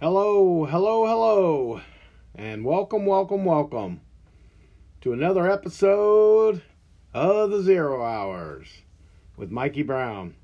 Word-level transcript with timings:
Hello, 0.00 0.64
hello, 0.64 1.06
hello, 1.06 1.80
and 2.36 2.64
welcome, 2.64 3.04
welcome, 3.04 3.44
welcome 3.44 4.00
to 5.00 5.12
another 5.12 5.50
episode 5.50 6.62
of 7.12 7.50
the 7.50 7.60
Zero 7.64 8.04
Hours 8.04 8.68
with 9.36 9.50
Mikey 9.50 9.82
Brown. 9.82 10.36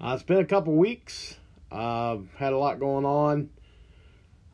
Uh, 0.00 0.12
it's 0.14 0.22
been 0.22 0.38
a 0.38 0.44
couple 0.44 0.74
weeks. 0.74 1.38
Uh, 1.72 2.18
had 2.36 2.52
a 2.52 2.56
lot 2.56 2.78
going 2.78 3.04
on. 3.04 3.50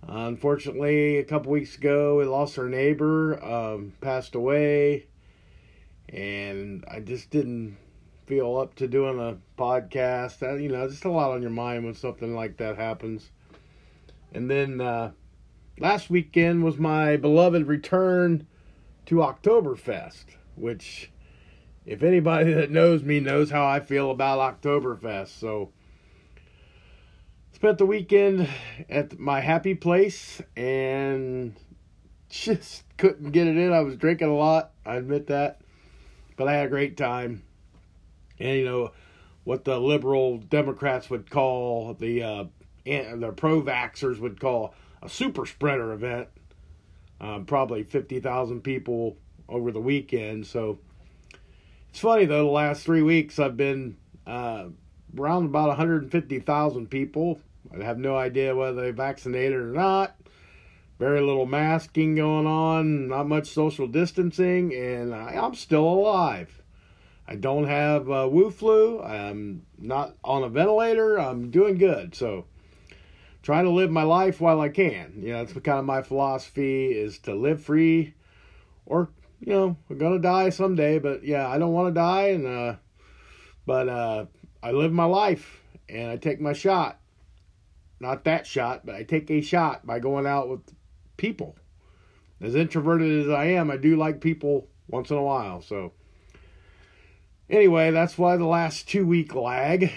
Uh, 0.08 0.24
unfortunately, 0.26 1.18
a 1.18 1.24
couple 1.24 1.52
weeks 1.52 1.76
ago, 1.76 2.16
we 2.16 2.24
lost 2.24 2.58
our 2.58 2.70
neighbor, 2.70 3.38
um, 3.44 3.92
passed 4.00 4.34
away, 4.34 5.04
and 6.08 6.82
I 6.90 7.00
just 7.00 7.28
didn't 7.28 7.76
feel 8.24 8.56
up 8.56 8.74
to 8.76 8.88
doing 8.88 9.20
a 9.20 9.36
podcast. 9.60 10.42
Uh, 10.42 10.54
you 10.54 10.70
know, 10.70 10.88
just 10.88 11.04
a 11.04 11.10
lot 11.10 11.32
on 11.32 11.42
your 11.42 11.50
mind 11.50 11.84
when 11.84 11.94
something 11.94 12.34
like 12.34 12.56
that 12.56 12.78
happens. 12.78 13.28
And 14.32 14.50
then 14.50 14.80
uh, 14.80 15.12
last 15.78 16.10
weekend 16.10 16.62
was 16.64 16.78
my 16.78 17.16
beloved 17.16 17.66
return 17.66 18.46
to 19.06 19.16
Oktoberfest, 19.16 20.24
which, 20.54 21.10
if 21.86 22.02
anybody 22.02 22.52
that 22.52 22.70
knows 22.70 23.02
me 23.02 23.20
knows 23.20 23.50
how 23.50 23.66
I 23.66 23.80
feel 23.80 24.10
about 24.10 24.62
Oktoberfest. 24.62 25.28
So, 25.28 25.70
spent 27.52 27.78
the 27.78 27.86
weekend 27.86 28.48
at 28.88 29.18
my 29.18 29.40
happy 29.40 29.74
place 29.74 30.42
and 30.56 31.56
just 32.28 32.84
couldn't 32.98 33.30
get 33.30 33.46
it 33.46 33.56
in. 33.56 33.72
I 33.72 33.80
was 33.80 33.96
drinking 33.96 34.28
a 34.28 34.36
lot, 34.36 34.72
I 34.84 34.96
admit 34.96 35.28
that, 35.28 35.60
but 36.36 36.48
I 36.48 36.54
had 36.54 36.66
a 36.66 36.70
great 36.70 36.96
time. 36.96 37.42
And, 38.38 38.58
you 38.58 38.64
know, 38.64 38.92
what 39.44 39.64
the 39.64 39.80
liberal 39.80 40.38
Democrats 40.38 41.08
would 41.08 41.30
call 41.30 41.94
the 41.94 42.22
uh, 42.22 42.44
the 42.88 43.32
pro 43.36 43.62
vaxxers 43.62 44.18
would 44.18 44.40
call 44.40 44.74
a 45.02 45.08
super 45.08 45.46
spreader 45.46 45.92
event. 45.92 46.28
Um, 47.20 47.46
probably 47.46 47.82
50,000 47.82 48.60
people 48.62 49.16
over 49.48 49.72
the 49.72 49.80
weekend. 49.80 50.46
So 50.46 50.78
it's 51.90 51.98
funny 51.98 52.26
though, 52.26 52.44
the 52.44 52.50
last 52.50 52.84
three 52.84 53.02
weeks 53.02 53.38
I've 53.38 53.56
been 53.56 53.96
uh, 54.26 54.66
around 55.18 55.46
about 55.46 55.68
150,000 55.68 56.90
people. 56.90 57.40
I 57.72 57.82
have 57.82 57.98
no 57.98 58.16
idea 58.16 58.54
whether 58.54 58.80
they 58.80 58.90
vaccinated 58.92 59.58
or 59.58 59.72
not. 59.72 60.14
Very 60.98 61.20
little 61.20 61.46
masking 61.46 62.16
going 62.16 62.46
on, 62.46 63.08
not 63.08 63.28
much 63.28 63.48
social 63.48 63.86
distancing, 63.86 64.74
and 64.74 65.14
I, 65.14 65.34
I'm 65.34 65.54
still 65.54 65.84
alive. 65.84 66.62
I 67.26 67.36
don't 67.36 67.66
have 67.66 68.10
uh, 68.10 68.26
Wu 68.30 68.50
flu. 68.50 69.00
I'm 69.02 69.62
not 69.78 70.14
on 70.24 70.42
a 70.42 70.48
ventilator. 70.48 71.18
I'm 71.18 71.50
doing 71.50 71.76
good. 71.76 72.14
So 72.14 72.46
trying 73.42 73.64
to 73.64 73.70
live 73.70 73.90
my 73.90 74.02
life 74.02 74.40
while 74.40 74.60
I 74.60 74.68
can. 74.68 75.14
You 75.20 75.32
know, 75.32 75.44
that's 75.44 75.52
kind 75.52 75.78
of 75.78 75.84
my 75.84 76.02
philosophy 76.02 76.86
is 76.86 77.18
to 77.20 77.34
live 77.34 77.62
free 77.62 78.14
or, 78.86 79.10
you 79.40 79.52
know, 79.52 79.76
we're 79.88 79.96
going 79.96 80.14
to 80.14 80.18
die 80.18 80.50
someday, 80.50 80.98
but 80.98 81.24
yeah, 81.24 81.48
I 81.48 81.58
don't 81.58 81.72
want 81.72 81.88
to 81.88 82.00
die 82.00 82.28
and 82.28 82.46
uh 82.46 82.76
but 83.66 83.88
uh 83.88 84.26
I 84.62 84.72
live 84.72 84.92
my 84.92 85.04
life 85.04 85.62
and 85.88 86.10
I 86.10 86.16
take 86.16 86.40
my 86.40 86.52
shot. 86.52 87.00
Not 88.00 88.24
that 88.24 88.46
shot, 88.46 88.86
but 88.86 88.94
I 88.94 89.02
take 89.02 89.30
a 89.30 89.40
shot 89.40 89.86
by 89.86 89.98
going 89.98 90.26
out 90.26 90.48
with 90.48 90.60
people. 91.16 91.56
As 92.40 92.54
introverted 92.54 93.26
as 93.26 93.30
I 93.30 93.46
am, 93.46 93.70
I 93.70 93.76
do 93.76 93.96
like 93.96 94.20
people 94.20 94.68
once 94.88 95.10
in 95.10 95.16
a 95.16 95.22
while. 95.22 95.60
So 95.60 95.92
anyway, 97.50 97.90
that's 97.90 98.16
why 98.16 98.36
the 98.36 98.46
last 98.46 98.88
2 98.88 99.06
week 99.06 99.34
lag. 99.34 99.92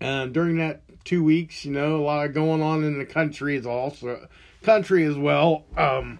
And 0.00 0.34
during 0.34 0.58
that 0.58 0.82
two 1.04 1.22
weeks. 1.22 1.64
You 1.64 1.72
know, 1.72 1.96
a 1.96 2.02
lot 2.02 2.26
of 2.26 2.34
going 2.34 2.62
on 2.62 2.84
in 2.84 2.98
the 2.98 3.04
country 3.04 3.56
is 3.56 3.66
also 3.66 4.28
country 4.62 5.04
as 5.04 5.16
well. 5.16 5.64
Um, 5.76 6.18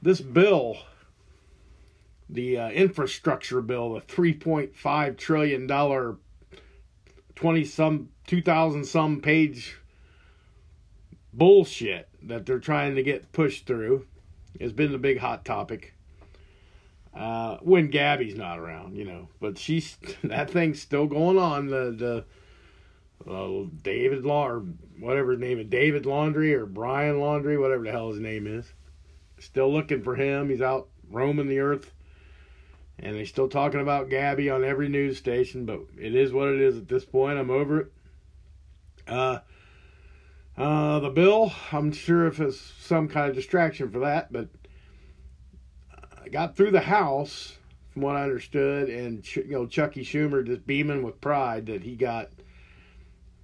this 0.00 0.20
bill, 0.20 0.78
the 2.28 2.58
uh, 2.58 2.70
infrastructure 2.70 3.60
bill, 3.60 3.94
the 3.94 4.00
three 4.00 4.34
point 4.34 4.74
five 4.76 5.16
trillion 5.16 5.66
dollar, 5.66 6.16
twenty 7.36 7.64
some 7.64 8.08
two 8.26 8.42
thousand 8.42 8.84
some 8.84 9.20
page 9.20 9.76
bullshit 11.32 12.08
that 12.22 12.46
they're 12.46 12.58
trying 12.58 12.94
to 12.94 13.02
get 13.02 13.32
pushed 13.32 13.66
through, 13.66 14.06
has 14.60 14.72
been 14.72 14.92
the 14.92 14.98
big 14.98 15.18
hot 15.18 15.44
topic. 15.44 15.94
Uh, 17.14 17.58
when 17.60 17.88
Gabby's 17.88 18.36
not 18.36 18.58
around, 18.58 18.96
you 18.96 19.04
know, 19.04 19.28
but 19.38 19.58
she's 19.58 19.98
that 20.24 20.50
thing's 20.50 20.80
still 20.80 21.06
going 21.06 21.38
on. 21.38 21.66
The 21.66 21.94
the 21.96 22.24
uh, 23.28 23.68
David 23.82 24.24
Law 24.24 24.48
or 24.48 24.64
whatever 24.98 25.32
his 25.32 25.40
name 25.40 25.58
is, 25.58 25.66
David 25.66 26.04
Laundrie 26.04 26.54
or 26.54 26.66
Brian 26.66 27.16
Laundrie, 27.16 27.60
whatever 27.60 27.84
the 27.84 27.90
hell 27.92 28.10
his 28.10 28.20
name 28.20 28.46
is. 28.46 28.72
Still 29.38 29.72
looking 29.72 30.02
for 30.02 30.14
him. 30.14 30.48
He's 30.48 30.62
out 30.62 30.88
roaming 31.10 31.48
the 31.48 31.60
earth. 31.60 31.92
And 32.98 33.16
they're 33.16 33.26
still 33.26 33.48
talking 33.48 33.80
about 33.80 34.10
Gabby 34.10 34.48
on 34.50 34.62
every 34.62 34.88
news 34.88 35.18
station, 35.18 35.64
but 35.64 35.80
it 35.98 36.14
is 36.14 36.32
what 36.32 36.48
it 36.48 36.60
is 36.60 36.76
at 36.76 36.88
this 36.88 37.04
point. 37.04 37.38
I'm 37.38 37.50
over 37.50 37.80
it. 37.80 37.92
Uh, 39.08 39.38
uh, 40.56 41.00
the 41.00 41.10
bill, 41.10 41.52
I'm 41.72 41.92
sure 41.92 42.26
if 42.26 42.38
it's 42.38 42.60
some 42.60 43.08
kind 43.08 43.28
of 43.28 43.34
distraction 43.34 43.90
for 43.90 44.00
that, 44.00 44.32
but 44.32 44.48
I 46.22 46.28
got 46.28 46.56
through 46.56 46.72
the 46.72 46.80
House, 46.80 47.56
from 47.92 48.02
what 48.02 48.16
I 48.16 48.22
understood, 48.22 48.88
and 48.88 49.24
you 49.34 49.44
know 49.48 49.66
Chucky 49.66 50.04
Schumer 50.04 50.46
just 50.46 50.66
beaming 50.66 51.02
with 51.02 51.20
pride 51.20 51.66
that 51.66 51.82
he 51.82 51.96
got 51.96 52.28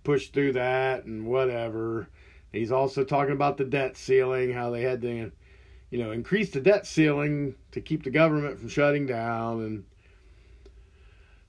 pushed 0.09 0.33
through 0.33 0.55
that 0.55 1.05
and 1.05 1.27
whatever. 1.27 2.09
He's 2.51 2.73
also 2.73 3.05
talking 3.05 3.35
about 3.35 3.59
the 3.59 3.65
debt 3.67 3.95
ceiling, 3.95 4.55
how 4.55 4.71
they 4.71 4.81
had 4.81 5.03
to, 5.03 5.31
you 5.91 5.99
know, 5.99 6.13
increase 6.13 6.49
the 6.49 6.63
debt 6.63 6.87
ceiling 6.87 7.57
to 7.73 7.83
keep 7.83 8.05
the 8.05 8.11
government 8.11 8.59
from 8.59 8.71
shutting 8.71 9.05
down. 9.05 9.61
And 9.61 9.85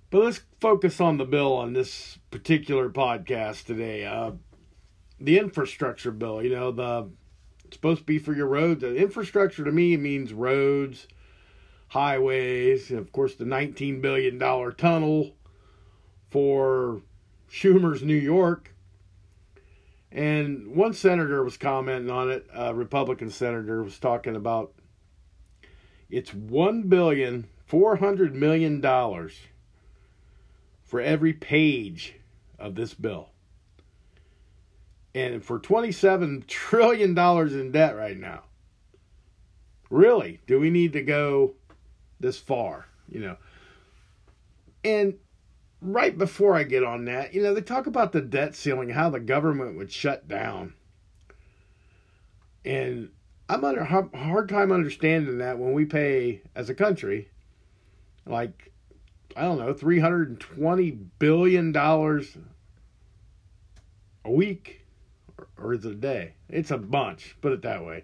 but 0.09 0.25
let's 0.25 0.41
focus 0.59 0.99
on 0.99 1.15
the 1.15 1.23
bill 1.23 1.53
on 1.53 1.71
this 1.71 2.19
particular 2.31 2.89
podcast 2.89 3.63
today. 3.63 4.05
Uh, 4.05 4.31
the 5.21 5.39
infrastructure 5.39 6.11
bill, 6.11 6.43
you 6.43 6.53
know, 6.53 6.73
the 6.73 7.09
it's 7.63 7.77
supposed 7.77 7.99
to 7.99 8.05
be 8.05 8.19
for 8.19 8.33
your 8.33 8.47
roads. 8.47 8.81
The 8.81 8.93
infrastructure 8.93 9.63
to 9.63 9.71
me 9.71 9.95
means 9.95 10.33
roads, 10.33 11.07
highways, 11.87 12.89
and 12.89 12.99
of 12.99 13.13
course 13.13 13.35
the 13.35 13.45
19 13.45 14.01
billion 14.01 14.37
dollar 14.37 14.73
tunnel 14.73 15.31
for 16.29 17.03
Schumer's 17.51 18.03
New 18.03 18.13
York. 18.15 18.73
And 20.11 20.75
one 20.75 20.93
senator 20.93 21.43
was 21.43 21.57
commenting 21.57 22.09
on 22.09 22.31
it, 22.31 22.47
a 22.53 22.73
Republican 22.73 23.29
senator 23.29 23.83
was 23.83 23.99
talking 23.99 24.35
about 24.35 24.73
it's 26.09 26.33
one 26.33 26.83
billion 26.83 27.47
four 27.65 27.97
hundred 27.97 28.33
million 28.33 28.81
dollars 28.81 29.37
for 30.83 30.99
every 30.99 31.33
page 31.33 32.15
of 32.57 32.73
this 32.73 32.95
bill. 32.95 33.29
And 35.13 35.43
for 35.43 35.59
$27 35.59 36.47
trillion 36.47 37.17
in 37.17 37.71
debt 37.71 37.95
right 37.95 38.17
now. 38.17 38.43
Really, 39.89 40.39
do 40.47 40.59
we 40.59 40.69
need 40.69 40.93
to 40.93 41.03
go 41.03 41.53
this 42.19 42.37
far? 42.37 42.87
You 43.07 43.21
know. 43.21 43.37
And 44.83 45.15
right 45.81 46.17
before 46.17 46.55
I 46.55 46.63
get 46.63 46.83
on 46.83 47.05
that, 47.05 47.33
you 47.33 47.41
know, 47.41 47.53
they 47.53 47.61
talk 47.61 47.87
about 47.87 48.11
the 48.11 48.21
debt 48.21 48.55
ceiling, 48.55 48.89
how 48.89 49.09
the 49.09 49.19
government 49.19 49.77
would 49.77 49.91
shut 49.91 50.27
down. 50.27 50.73
And 52.65 53.09
I'm 53.47 53.63
under 53.63 53.83
hard 53.83 54.49
time 54.49 54.71
understanding 54.71 55.39
that 55.39 55.57
when 55.57 55.73
we 55.73 55.85
pay 55.85 56.41
as 56.55 56.69
a 56.69 56.75
country, 56.75 57.29
like, 58.25 58.71
I 59.35 59.43
don't 59.43 59.59
know, 59.59 59.73
$320 59.73 60.99
billion 61.17 61.75
a 61.75 64.31
week, 64.31 64.85
or 65.57 65.73
is 65.73 65.85
it 65.85 65.91
a 65.91 65.95
day? 65.95 66.33
It's 66.49 66.71
a 66.71 66.77
bunch, 66.77 67.37
put 67.41 67.53
it 67.53 67.61
that 67.61 67.85
way, 67.85 68.03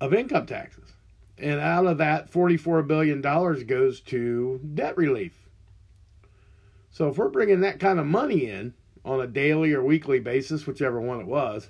of 0.00 0.14
income 0.14 0.46
taxes. 0.46 0.92
And 1.36 1.60
out 1.60 1.86
of 1.86 1.98
that, 1.98 2.32
$44 2.32 2.86
billion 2.86 3.20
goes 3.20 4.00
to 4.00 4.60
debt 4.74 4.96
relief. 4.96 5.43
So 6.94 7.08
if 7.08 7.18
we're 7.18 7.28
bringing 7.28 7.62
that 7.62 7.80
kind 7.80 7.98
of 7.98 8.06
money 8.06 8.48
in 8.48 8.72
on 9.04 9.20
a 9.20 9.26
daily 9.26 9.72
or 9.72 9.82
weekly 9.82 10.20
basis, 10.20 10.64
whichever 10.64 11.00
one 11.00 11.18
it 11.18 11.26
was, 11.26 11.68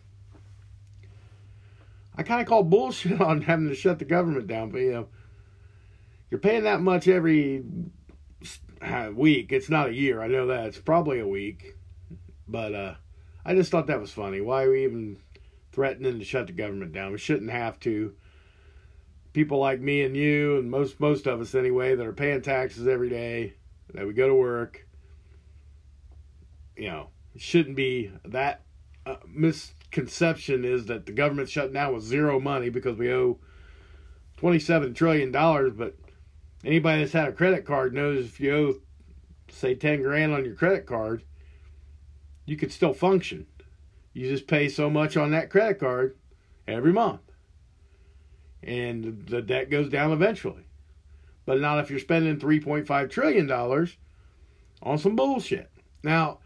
I 2.15 2.23
kind 2.23 2.43
of 2.43 2.47
call 2.47 2.62
bullshit 2.62 3.19
on 3.23 3.41
having 3.41 3.71
to 3.71 3.75
shut 3.75 3.99
the 3.99 4.05
government 4.05 4.47
down. 4.49 4.69
But 4.69 4.82
you 4.82 4.93
know, 4.93 5.09
you're 6.31 6.41
paying 6.41 6.65
that 6.65 6.82
much 6.82 7.09
every 7.09 7.65
week. 9.15 9.50
It's 9.50 9.71
not 9.71 9.88
a 9.88 9.94
year. 9.94 10.21
I 10.21 10.29
know 10.29 10.47
that 10.49 10.67
it's 10.67 10.79
probably 10.79 11.21
a 11.21 11.27
week, 11.27 11.75
but 12.47 12.75
uh, 12.75 12.94
I 13.47 13.55
just 13.55 13.70
thought 13.70 13.87
that 13.87 14.00
was 14.03 14.12
funny. 14.12 14.43
Why 14.43 14.65
are 14.65 14.73
we 14.73 14.85
even 14.85 15.17
threatening 15.73 16.19
to 16.19 16.25
shut 16.27 16.49
the 16.49 16.53
government 16.53 16.93
down? 16.93 17.12
We 17.12 17.19
shouldn't 17.19 17.50
have 17.50 17.81
to. 17.81 18.15
People 19.32 19.59
like 19.59 19.81
me 19.81 20.03
and 20.03 20.15
you, 20.15 20.59
and 20.59 20.70
most 20.70 21.00
most 21.00 21.27
of 21.27 21.41
us 21.41 21.55
anyway, 21.55 21.94
that 21.94 22.06
are 22.06 22.12
paying 22.12 22.43
taxes 22.43 22.87
every 22.87 23.09
day, 23.09 23.55
that 23.94 24.06
we 24.06 24.12
go 24.12 24.29
to 24.29 24.35
work, 24.35 24.85
you 26.76 26.88
know, 26.88 27.09
shouldn't 27.37 27.76
be 27.76 28.11
that 28.25 28.62
uh, 29.06 29.17
misconception 29.26 30.65
is 30.65 30.87
that 30.87 31.06
the 31.06 31.12
government's 31.12 31.53
shutting 31.53 31.73
down 31.73 31.94
with 31.94 32.03
zero 32.03 32.41
money 32.41 32.69
because 32.69 32.97
we 32.97 33.12
owe 33.12 33.38
$27 34.41 34.94
trillion. 34.94 35.31
But 35.31 35.97
anybody 36.65 37.03
that's 37.03 37.12
had 37.12 37.29
a 37.29 37.32
credit 37.32 37.65
card 37.65 37.94
knows 37.94 38.26
if 38.26 38.41
you 38.41 38.55
owe, 38.55 38.75
say, 39.50 39.75
10 39.75 40.03
grand 40.03 40.32
on 40.32 40.44
your 40.44 40.55
credit 40.55 40.87
card, 40.87 41.25
you 42.47 42.56
could 42.56 42.73
still 42.73 42.94
function. 42.94 43.47
You 44.12 44.29
just 44.31 44.47
pay 44.47 44.69
so 44.69 44.88
much 44.88 45.17
on 45.17 45.32
that 45.32 45.50
credit 45.50 45.81
card 45.81 46.17
every 46.67 46.93
month. 46.93 47.20
And 48.62 49.27
the 49.27 49.43
debt 49.43 49.70
goes 49.70 49.91
down 49.91 50.12
eventually. 50.12 50.67
But 51.47 51.61
not 51.61 51.81
if 51.81 51.91
you're 51.91 51.99
spending 51.99 52.38
$3.5 52.38 53.11
trillion 53.11 53.50
on 54.82 54.99
some 54.99 55.17
bullshit. 55.17 55.70
Now, 56.03 56.38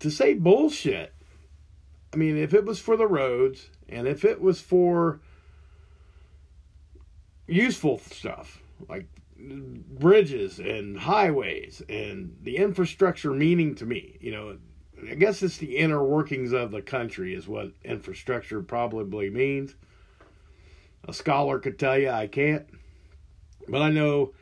to 0.00 0.10
say 0.10 0.34
bullshit, 0.34 1.14
I 2.12 2.16
mean, 2.16 2.36
if 2.36 2.54
it 2.54 2.64
was 2.64 2.78
for 2.78 2.96
the 2.96 3.06
roads 3.06 3.70
and 3.88 4.06
if 4.06 4.24
it 4.24 4.40
was 4.40 4.60
for 4.60 5.20
useful 7.46 7.98
stuff 7.98 8.60
like 8.88 9.06
bridges 9.38 10.58
and 10.58 10.98
highways 10.98 11.82
and 11.88 12.36
the 12.42 12.56
infrastructure 12.56 13.32
meaning 13.32 13.74
to 13.76 13.86
me, 13.86 14.16
you 14.20 14.32
know, 14.32 14.58
I 15.10 15.14
guess 15.14 15.42
it's 15.42 15.58
the 15.58 15.76
inner 15.76 16.02
workings 16.02 16.52
of 16.52 16.70
the 16.70 16.82
country 16.82 17.34
is 17.34 17.46
what 17.46 17.72
infrastructure 17.84 18.62
probably 18.62 19.28
means. 19.30 19.74
A 21.04 21.12
scholar 21.12 21.58
could 21.58 21.78
tell 21.78 21.98
you 21.98 22.10
I 22.10 22.26
can't, 22.26 22.66
but 23.68 23.82
I 23.82 23.90
know 23.90 24.32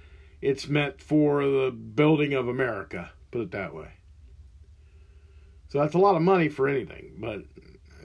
it's 0.40 0.68
meant 0.68 1.00
for 1.00 1.42
the 1.42 1.70
building 1.70 2.32
of 2.34 2.48
America, 2.48 3.10
put 3.30 3.40
it 3.40 3.50
that 3.50 3.74
way. 3.74 3.88
So 5.74 5.80
that's 5.80 5.96
a 5.96 5.98
lot 5.98 6.14
of 6.14 6.22
money 6.22 6.48
for 6.48 6.68
anything, 6.68 7.14
but 7.18 7.42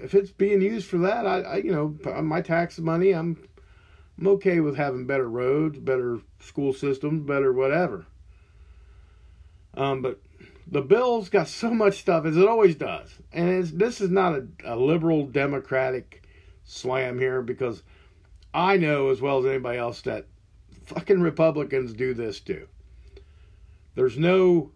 if 0.02 0.16
it's 0.16 0.32
being 0.32 0.60
used 0.60 0.88
for 0.88 0.98
that, 0.98 1.28
I, 1.28 1.42
I 1.42 1.56
you 1.58 1.72
know, 1.72 1.96
my 2.24 2.42
tax 2.42 2.80
money, 2.80 3.12
I'm 3.12 3.48
I'm 4.18 4.28
okay 4.30 4.60
with 4.60 4.76
having 4.76 5.06
better 5.06 5.30
roads, 5.30 5.78
better 5.78 6.20
school 6.40 6.74
systems, 6.74 7.28
better 7.28 7.54
whatever. 7.54 8.08
Um, 9.76 10.02
but 10.02 10.20
the 10.66 10.82
bill's 10.82 11.30
got 11.30 11.48
so 11.48 11.70
much 11.70 12.00
stuff 12.00 12.26
as 12.26 12.38
it 12.38 12.48
always 12.48 12.74
does, 12.74 13.14
and 13.32 13.64
this 13.66 14.02
is 14.02 14.10
not 14.10 14.34
a, 14.34 14.48
a 14.66 14.76
liberal 14.76 15.28
democratic 15.28 16.24
slam 16.64 17.20
here 17.20 17.44
because 17.44 17.84
I 18.52 18.78
know 18.78 19.10
as 19.10 19.22
well 19.22 19.38
as 19.38 19.46
anybody 19.46 19.78
else 19.78 20.02
that 20.02 20.26
fucking 20.86 21.22
Republicans 21.22 21.94
do 21.94 22.16
this 22.16 22.40
too. 22.40 22.68
There's 23.94 24.18
no 24.18 24.72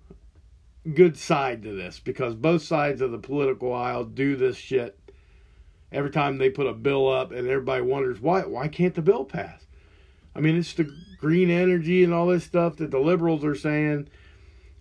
good 0.90 1.18
side 1.18 1.64
to 1.64 1.74
this 1.74 2.00
because 2.00 2.36
both 2.36 2.62
sides 2.62 3.02
of 3.02 3.12
the 3.12 3.18
political 3.18 3.74
aisle 3.74 4.04
do 4.04 4.36
this 4.36 4.58
shit 4.58 5.00
every 5.92 6.12
time 6.12 6.38
they 6.38 6.50
put 6.50 6.68
a 6.68 6.74
bill 6.74 7.08
up 7.10 7.32
and 7.32 7.48
everybody 7.48 7.82
wonders 7.82 8.20
why 8.20 8.42
why 8.42 8.68
can't 8.68 8.96
the 8.96 9.02
bill 9.02 9.26
pass? 9.26 9.66
I 10.36 10.40
mean, 10.40 10.58
it's 10.58 10.74
the 10.74 10.90
green 11.20 11.50
energy 11.50 12.04
and 12.04 12.14
all 12.14 12.28
this 12.28 12.44
stuff 12.44 12.78
that 12.78 12.92
the 12.92 13.00
liberals 13.00 13.46
are 13.46 13.56
saying 13.56 14.10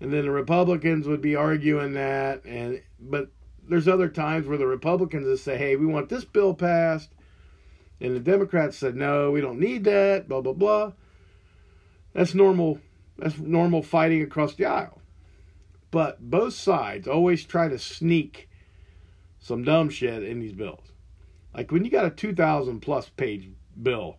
and 0.02 0.12
then 0.12 0.24
the 0.24 0.32
Republicans 0.32 1.06
would 1.06 1.20
be 1.20 1.36
arguing 1.36 1.94
that, 1.94 2.44
and 2.44 2.82
but 3.00 3.30
there's 3.68 3.86
other 3.86 4.08
times 4.08 4.48
where 4.48 4.58
the 4.58 4.66
Republicans 4.66 5.26
would 5.26 5.38
say, 5.38 5.56
"Hey, 5.56 5.76
we 5.76 5.86
want 5.86 6.08
this 6.08 6.24
bill 6.24 6.54
passed," 6.54 7.10
and 8.00 8.16
the 8.16 8.20
Democrats 8.20 8.76
said, 8.76 8.96
"No, 8.96 9.30
we 9.30 9.40
don't 9.40 9.60
need 9.60 9.84
that." 9.84 10.28
Blah 10.28 10.40
blah 10.40 10.54
blah. 10.54 10.92
That's 12.14 12.34
normal. 12.34 12.80
That's 13.16 13.38
normal 13.38 13.82
fighting 13.82 14.22
across 14.22 14.56
the 14.56 14.64
aisle. 14.64 15.00
But 15.92 16.30
both 16.30 16.54
sides 16.54 17.06
always 17.06 17.44
try 17.44 17.68
to 17.68 17.78
sneak 17.78 18.48
some 19.38 19.62
dumb 19.62 19.90
shit 19.90 20.24
in 20.24 20.40
these 20.40 20.54
bills. 20.54 20.90
Like 21.54 21.70
when 21.70 21.84
you 21.84 21.90
got 21.90 22.06
a 22.06 22.10
2,000 22.10 22.80
plus 22.80 23.10
page 23.10 23.50
bill, 23.80 24.16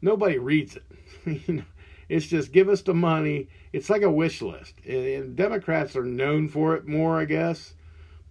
nobody 0.00 0.38
reads 0.38 0.76
it. 0.76 1.64
it's 2.08 2.26
just 2.26 2.50
give 2.50 2.70
us 2.70 2.80
the 2.80 2.94
money. 2.94 3.48
It's 3.74 3.90
like 3.90 4.02
a 4.02 4.10
wish 4.10 4.40
list. 4.40 4.74
And 4.86 5.36
Democrats 5.36 5.94
are 5.96 6.04
known 6.04 6.48
for 6.48 6.74
it 6.74 6.88
more, 6.88 7.20
I 7.20 7.26
guess. 7.26 7.74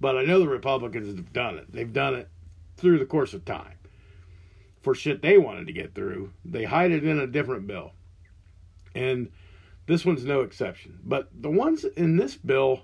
But 0.01 0.17
I 0.17 0.23
know 0.23 0.39
the 0.39 0.47
Republicans 0.47 1.15
have 1.15 1.31
done 1.31 1.57
it. 1.57 1.71
They've 1.71 1.93
done 1.93 2.15
it 2.15 2.29
through 2.77 2.97
the 2.97 3.05
course 3.05 3.35
of 3.35 3.45
time 3.45 3.75
for 4.81 4.95
shit 4.95 5.21
they 5.21 5.37
wanted 5.37 5.67
to 5.67 5.73
get 5.73 5.93
through. 5.93 6.31
They 6.43 6.63
hide 6.63 6.91
it 6.91 7.03
in 7.03 7.19
a 7.19 7.27
different 7.27 7.67
bill. 7.67 7.93
And 8.95 9.29
this 9.87 10.05
one's 10.05 10.25
no 10.25 10.41
exception. 10.41 10.99
But 11.03 11.29
the 11.33 11.49
ones 11.49 11.83
in 11.83 12.17
this 12.17 12.35
bill 12.35 12.81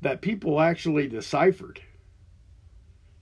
that 0.00 0.20
people 0.20 0.60
actually 0.60 1.08
deciphered 1.08 1.80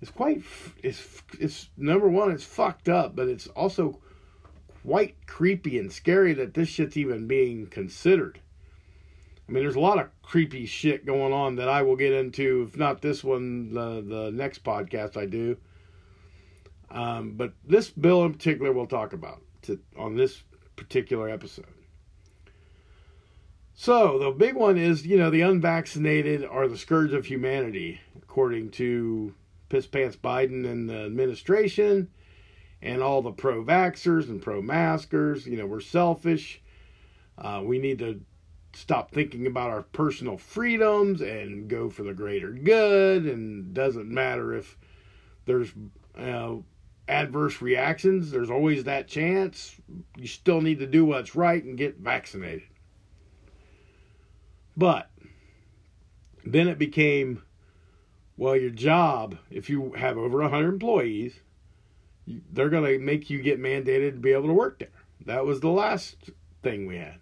is 0.00 0.11
quite 0.11 0.43
it's 0.83 1.23
it's 1.39 1.69
number 1.77 2.09
one 2.09 2.31
it's 2.31 2.44
fucked 2.44 2.89
up, 2.89 3.15
but 3.15 3.29
it's 3.29 3.47
also 3.49 4.00
quite 4.83 5.27
creepy 5.27 5.79
and 5.79 5.93
scary 5.93 6.35
that 6.35 6.55
this 6.55 6.69
shit's 6.69 6.97
even 6.97 7.27
being 7.27 7.67
considered. 7.67 8.41
I 9.49 9.53
mean, 9.53 9.65
there's 9.65 9.77
a 9.77 9.81
lot 9.81 9.99
of 9.99 10.09
creepy 10.23 10.67
shit 10.67 11.05
going 11.05 11.33
on 11.33 11.56
that 11.56 11.69
I 11.69 11.83
will 11.83 11.97
get 11.97 12.12
into, 12.12 12.67
if 12.69 12.77
not 12.77 13.03
this 13.03 13.23
one, 13.23 13.75
the, 13.75 14.03
the 14.03 14.31
next 14.33 14.65
podcast 14.65 15.17
I 15.17 15.27
do. 15.27 15.56
Um, 16.91 17.35
but 17.37 17.53
this 17.65 17.91
bill 17.91 18.25
in 18.25 18.33
particular, 18.33 18.73
we'll 18.73 18.87
talk 18.87 19.12
about 19.12 19.43
to, 19.62 19.81
on 19.99 20.17
this 20.17 20.43
particular 20.77 21.29
episode. 21.29 21.67
So, 23.82 24.17
the 24.17 24.31
big 24.31 24.55
one 24.55 24.79
is 24.79 25.05
you 25.05 25.17
know, 25.17 25.29
the 25.29 25.40
unvaccinated 25.40 26.44
are 26.44 26.69
the 26.69 26.79
scourge 26.79 27.12
of 27.12 27.26
humanity, 27.26 28.00
according 28.17 28.70
to 28.79 29.34
Piss 29.70 29.88
Pants 29.88 30.14
Biden 30.14 30.64
and 30.70 30.88
the 30.88 31.06
administration 31.06 32.08
and 32.81 33.02
all 33.02 33.23
the 33.23 33.32
pro 33.32 33.64
vaxxers 33.64 34.29
and 34.29 34.40
pro 34.40 34.62
maskers. 34.62 35.49
You 35.49 35.56
know, 35.56 35.67
we're 35.67 35.81
selfish. 35.81 36.62
Uh, 37.37 37.62
we 37.64 37.81
need 37.81 37.99
to 37.99 38.20
stop 38.73 39.11
thinking 39.11 39.49
about 39.49 39.70
our 39.70 39.82
personal 39.82 40.37
freedoms 40.37 41.20
and 41.20 41.67
go 41.67 41.90
for 41.90 42.05
the 42.05 42.14
greater 42.14 42.52
good. 42.52 43.25
And 43.25 43.75
doesn't 43.75 44.08
matter 44.08 44.55
if 44.55 44.78
there's 45.44 45.73
uh, 46.17 46.55
adverse 47.08 47.61
reactions, 47.61 48.31
there's 48.31 48.49
always 48.49 48.85
that 48.85 49.08
chance. 49.08 49.75
You 50.17 50.28
still 50.28 50.61
need 50.61 50.78
to 50.78 50.87
do 50.87 51.05
what's 51.05 51.35
right 51.35 51.64
and 51.64 51.76
get 51.76 51.99
vaccinated. 51.99 52.69
But 54.76 55.11
then 56.45 56.69
it 56.69 56.79
became 56.79 57.43
well, 58.37 58.57
your 58.57 58.71
job, 58.71 59.38
if 59.50 59.69
you 59.69 59.93
have 59.93 60.17
over 60.17 60.38
100 60.41 60.69
employees, 60.69 61.35
they're 62.26 62.71
going 62.71 62.85
to 62.85 62.99
make 62.99 63.31
you 63.31 63.43
get 63.43 63.61
mandated 63.61 64.14
to 64.14 64.21
be 64.21 64.33
able 64.33 64.49
to 64.49 64.55
work 64.55 64.79
there. 64.79 64.88
That 65.26 65.45
was 65.45 65.61
the 65.61 65.69
last 65.69 66.17
thing 66.62 66.87
we 66.87 66.97
had. 66.97 67.19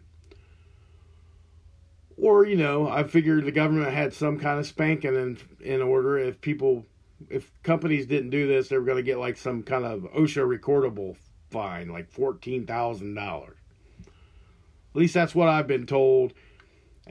Or, 2.16 2.47
you 2.47 2.57
know, 2.57 2.88
I 2.88 3.04
figured 3.04 3.45
the 3.45 3.52
government 3.52 3.92
had 3.92 4.14
some 4.14 4.38
kind 4.38 4.59
of 4.59 4.66
spanking 4.66 5.14
in, 5.14 5.38
in 5.61 5.83
order 5.83 6.19
if 6.19 6.40
people, 6.40 6.87
if 7.28 7.50
companies 7.62 8.07
didn't 8.07 8.30
do 8.30 8.47
this, 8.47 8.69
they 8.69 8.78
were 8.78 8.85
going 8.85 8.97
to 8.97 9.02
get 9.02 9.19
like 9.19 9.37
some 9.37 9.62
kind 9.62 9.85
of 9.85 10.02
OSHA 10.14 10.59
recordable 10.59 11.16
fine, 11.50 11.88
like 11.88 12.12
$14,000. 12.12 13.42
At 13.42 13.54
least 14.95 15.14
that's 15.14 15.35
what 15.35 15.49
I've 15.49 15.66
been 15.66 15.87
told 15.87 16.35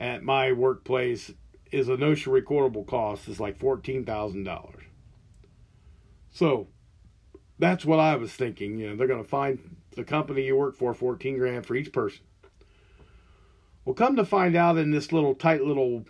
at 0.00 0.24
my 0.24 0.50
workplace 0.50 1.30
is 1.70 1.88
a 1.88 1.96
OSHA 1.96 2.42
recordable 2.42 2.86
cost 2.86 3.28
is 3.28 3.38
like 3.38 3.58
$14,000. 3.58 4.80
So 6.32 6.68
that's 7.58 7.84
what 7.84 8.00
I 8.00 8.16
was 8.16 8.32
thinking. 8.32 8.78
You 8.78 8.88
know, 8.88 8.96
they're 8.96 9.06
going 9.06 9.22
to 9.22 9.28
find 9.28 9.76
the 9.94 10.02
company 10.02 10.46
you 10.46 10.56
work 10.56 10.76
for 10.76 10.94
14 10.94 11.38
grand 11.38 11.66
for 11.66 11.76
each 11.76 11.92
person. 11.92 12.22
Well, 13.84 13.94
come 13.94 14.16
to 14.16 14.24
find 14.24 14.56
out 14.56 14.78
in 14.78 14.90
this 14.90 15.12
little 15.12 15.34
tight 15.34 15.62
little 15.62 16.06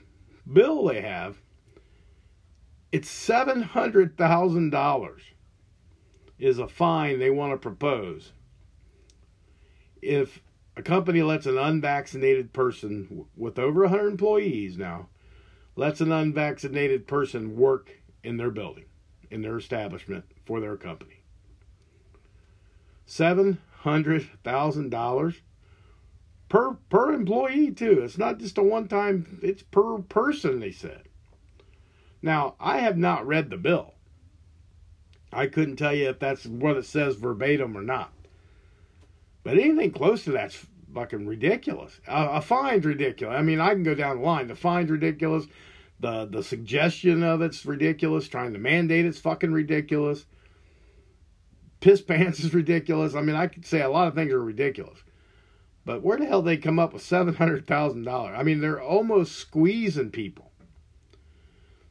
bill 0.51 0.87
they 0.87 1.01
have, 1.01 1.41
it's 2.93 3.11
$700,000 3.29 5.11
is 6.39 6.59
a 6.59 6.69
fine 6.69 7.19
they 7.19 7.31
want 7.31 7.53
to 7.53 7.59
propose 7.59 8.33
if 10.01 10.41
a 10.77 10.83
company 10.83 11.23
lets 11.23 11.47
an 11.47 11.59
unvaccinated 11.59 12.53
person 12.53 13.27
with 13.37 13.59
over 13.59 13.83
100 13.83 14.07
employees 14.07 14.79
now 14.79 15.09
lets 15.77 16.01
an 16.01 16.13
unvaccinated 16.13 17.07
person 17.07 17.57
work 17.57 18.01
in 18.23 18.37
their 18.37 18.51
building, 18.51 18.85
in 19.31 19.43
their 19.43 19.57
establishment 19.57 20.25
for 20.45 20.61
their 20.61 20.77
company. 20.77 21.23
$700,000 23.07 25.37
per 26.49 26.75
per 26.91 27.13
employee 27.13 27.73
too. 27.73 28.03
It's 28.03 28.19
not 28.19 28.39
just 28.39 28.59
a 28.59 28.63
one 28.63 28.89
time, 28.89 29.39
it's 29.43 29.63
per 29.63 29.99
person 29.99 30.61
they 30.61 30.73
said. 30.73 31.05
Now, 32.21 32.57
I 32.61 32.79
have 32.79 32.99
not 32.99 33.27
read 33.27 33.49
the 33.49 33.57
bill. 33.57 33.95
I 35.33 35.47
couldn't 35.47 35.77
tell 35.77 35.95
you 35.95 36.11
if 36.11 36.19
that's 36.19 36.45
what 36.45 36.77
it 36.77 36.85
says 36.85 37.17
verbatim 37.17 37.77
or 37.77 37.83
not. 37.83 38.13
But 39.43 39.59
anything 39.59 39.93
close 39.93 40.25
to 40.25 40.33
that's 40.33 40.67
fucking 40.95 41.27
ridiculous. 41.27 42.01
A, 42.07 42.27
a 42.33 42.41
fine's 42.41 42.85
ridiculous. 42.85 43.37
I 43.37 43.43
mean, 43.43 43.61
I 43.61 43.71
can 43.71 43.83
go 43.83 43.95
down 43.95 44.19
the 44.19 44.25
line. 44.25 44.49
The 44.49 44.55
fine's 44.55 44.91
ridiculous. 44.91 45.47
The 46.01 46.27
the 46.27 46.43
suggestion 46.43 47.23
of 47.23 47.43
it's 47.43 47.65
ridiculous. 47.65 48.29
Trying 48.29 48.53
to 48.53 48.59
mandate 48.59 49.07
it's 49.07 49.21
fucking 49.21 49.53
ridiculous. 49.53 50.27
Piss 51.81 52.03
pants 52.03 52.41
is 52.41 52.53
ridiculous. 52.53 53.15
I 53.15 53.23
mean, 53.23 53.37
I 53.37 53.47
could 53.47 53.65
say 53.65 53.81
a 53.81 53.89
lot 53.89 54.09
of 54.09 54.15
things 54.15 54.33
are 54.33 54.43
ridiculous. 54.43 54.99
But 55.85 56.03
where 56.03 56.19
the 56.19 56.27
hell 56.27 56.43
they 56.43 56.59
come 56.59 56.79
up 56.79 56.93
with 56.93 57.03
seven 57.03 57.35
hundred 57.35 57.67
thousand 57.67 58.05
dollars? 58.05 58.37
I 58.39 58.43
mean, 58.43 58.61
they're 58.61 58.83
almost 58.83 59.37
squeezing 59.37 60.11
people, 60.11 60.53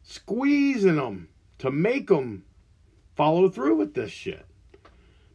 squeezing 0.03 0.95
them 0.95 1.29
to 1.57 1.71
make 1.71 2.07
them 2.07 2.45
follow 3.15 3.49
through 3.49 3.75
with 3.75 3.95
this 3.95 4.11
shit. 4.11 4.45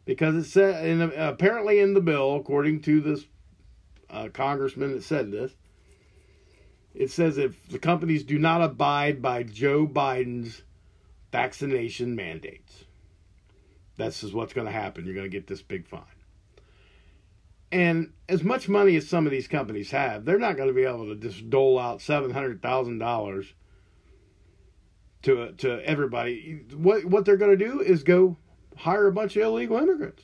Because 0.05 0.35
it 0.35 0.45
said, 0.45 1.11
apparently 1.17 1.79
in 1.79 1.95
the 1.95 2.01
bill, 2.01 2.35
according 2.35 2.81
to 2.83 3.01
this 3.01 3.25
uh, 4.09 4.29
congressman 4.31 4.93
that 4.93 5.03
said 5.03 5.31
this, 5.31 5.53
it 6.93 7.11
says 7.11 7.37
if 7.37 7.67
the 7.67 7.79
companies 7.79 8.23
do 8.23 8.37
not 8.37 8.61
abide 8.61 9.21
by 9.21 9.43
Joe 9.43 9.87
Biden's 9.87 10.61
vaccination 11.31 12.15
mandates, 12.15 12.85
this 13.97 14.23
is 14.23 14.33
what's 14.33 14.53
going 14.53 14.67
to 14.67 14.71
happen. 14.71 15.05
You're 15.05 15.15
going 15.15 15.29
to 15.29 15.37
get 15.37 15.47
this 15.47 15.61
big 15.61 15.87
fine. 15.87 16.03
And 17.71 18.13
as 18.29 18.43
much 18.43 18.69
money 18.69 18.95
as 18.95 19.09
some 19.09 19.25
of 19.25 19.31
these 19.31 19.47
companies 19.47 19.91
have, 19.91 20.23
they're 20.23 20.39
not 20.39 20.55
going 20.55 20.69
to 20.69 20.73
be 20.73 20.85
able 20.85 21.07
to 21.07 21.15
just 21.15 21.49
dole 21.49 21.79
out 21.79 21.99
seven 21.99 22.31
hundred 22.31 22.61
thousand 22.61 22.99
dollars 22.99 23.53
to 25.23 25.51
to 25.53 25.85
everybody. 25.85 26.61
What 26.73 27.05
what 27.05 27.25
they're 27.25 27.37
going 27.37 27.57
to 27.57 27.65
do 27.65 27.81
is 27.81 28.03
go 28.03 28.37
hire 28.77 29.07
a 29.07 29.11
bunch 29.11 29.35
of 29.35 29.43
illegal 29.43 29.77
immigrants 29.77 30.23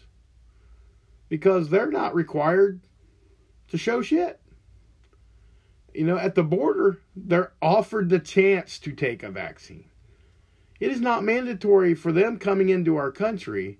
because 1.29 1.69
they're 1.69 1.91
not 1.91 2.13
required 2.13 2.81
to 3.69 3.77
show 3.77 4.01
shit. 4.01 4.39
You 5.93 6.05
know, 6.05 6.17
at 6.17 6.35
the 6.35 6.43
border, 6.43 6.99
they're 7.15 7.53
offered 7.61 8.09
the 8.09 8.19
chance 8.19 8.79
to 8.79 8.91
take 8.91 9.23
a 9.23 9.31
vaccine. 9.31 9.85
It 10.79 10.91
is 10.91 10.99
not 10.99 11.23
mandatory 11.23 11.93
for 11.93 12.11
them 12.11 12.37
coming 12.37 12.69
into 12.69 12.95
our 12.95 13.11
country, 13.11 13.79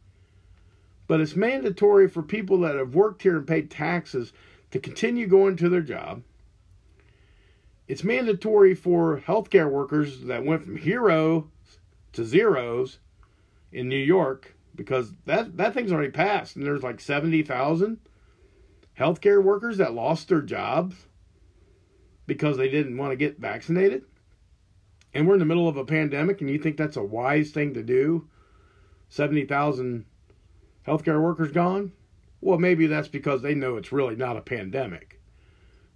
but 1.08 1.20
it's 1.20 1.36
mandatory 1.36 2.08
for 2.08 2.22
people 2.22 2.60
that 2.60 2.76
have 2.76 2.96
worked 2.96 3.24
here 3.24 3.38
and 3.38 3.48
paid 3.48 3.72
taxes 3.72 4.34
to 4.72 4.80
continue 4.80 5.28
going 5.28 5.56
to 5.58 5.68
their 5.68 5.82
job. 5.82 6.24
It's 7.88 8.04
mandatory 8.04 8.74
for 8.74 9.20
healthcare 9.20 9.70
workers 9.70 10.22
that 10.22 10.46
went 10.46 10.64
from 10.64 10.78
heroes 10.78 11.44
to 12.14 12.24
zeros 12.24 13.00
in 13.72 13.90
New 13.90 13.98
York 13.98 14.56
because 14.76 15.14
that 15.26 15.58
that 15.58 15.74
thing's 15.74 15.92
already 15.92 16.12
passed 16.12 16.56
and 16.56 16.66
there's 16.66 16.84
like 16.84 17.00
70,000 17.00 18.00
healthcare 18.98 19.44
workers 19.44 19.78
that 19.78 19.94
lost 19.94 20.28
their 20.28 20.42
jobs 20.42 20.96
because 22.26 22.58
they 22.58 22.70
didn't 22.70 22.98
want 22.98 23.12
to 23.12 23.18
get 23.18 23.40
vaccinated. 23.40 24.04
And 25.14 25.28
we're 25.28 25.34
in 25.34 25.40
the 25.40 25.46
middle 25.46 25.68
of 25.68 25.78
a 25.78 25.86
pandemic 25.86 26.42
and 26.42 26.50
you 26.50 26.58
think 26.58 26.78
that's 26.78 26.98
a 26.98 27.04
wise 27.04 27.52
thing 27.52 27.74
to 27.74 27.84
do? 27.84 28.28
70,000 29.10 30.06
healthcare 30.88 31.22
workers 31.22 31.52
gone? 31.52 31.92
Well, 32.40 32.58
maybe 32.58 32.88
that's 32.88 33.10
because 33.10 33.42
they 33.42 33.54
know 33.54 33.76
it's 33.76 33.92
really 33.92 34.16
not 34.16 34.38
a 34.38 34.42
pandemic. 34.42 35.20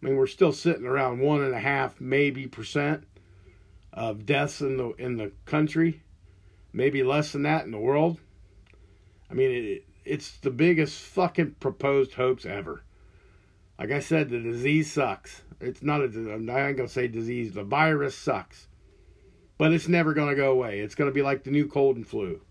I 0.02 0.06
mean, 0.06 0.18
we're 0.18 0.28
still 0.28 0.52
sitting 0.52 0.86
around 0.86 1.20
one 1.20 1.42
and 1.42 1.56
a 1.56 1.60
half, 1.60 2.00
maybe 2.00 2.46
percent 2.48 3.06
of 3.94 4.26
deaths 4.26 4.62
in 4.62 4.78
the 4.78 4.90
in 4.96 5.18
the 5.18 5.32
country, 5.46 6.04
maybe 6.74 7.02
less 7.02 7.32
than 7.32 7.44
that 7.44 7.66
in 7.66 7.72
the 7.72 7.80
world. 7.80 8.20
I 9.30 9.34
mean, 9.34 9.52
it, 9.52 9.86
it's 10.04 10.38
the 10.38 10.52
biggest 10.52 11.02
fucking 11.02 11.56
proposed 11.60 12.14
hoax 12.14 12.46
ever. 12.46 12.84
Like 13.80 13.92
I 13.92 14.00
said, 14.00 14.30
the 14.30 14.40
disease 14.40 14.92
sucks. 14.92 15.42
It's 15.60 15.82
not 15.82 16.02
a, 16.02 16.08
not 16.40 16.54
going 16.56 16.78
to 16.78 16.88
say 16.88 17.08
disease, 17.08 17.54
the 17.54 17.64
virus 17.64 18.16
sucks. 18.16 18.68
But 19.58 19.74
it's 19.74 19.88
never 19.88 20.14
to 20.30 20.36
go 20.36 20.52
away. 20.52 20.80
It's 20.80 20.96
to 21.10 21.14
be 21.14 21.22
like 21.22 21.44
the 21.44 21.52
new 21.52 21.68
cold 21.68 21.96
and 21.96 22.08
flu. 22.08 22.42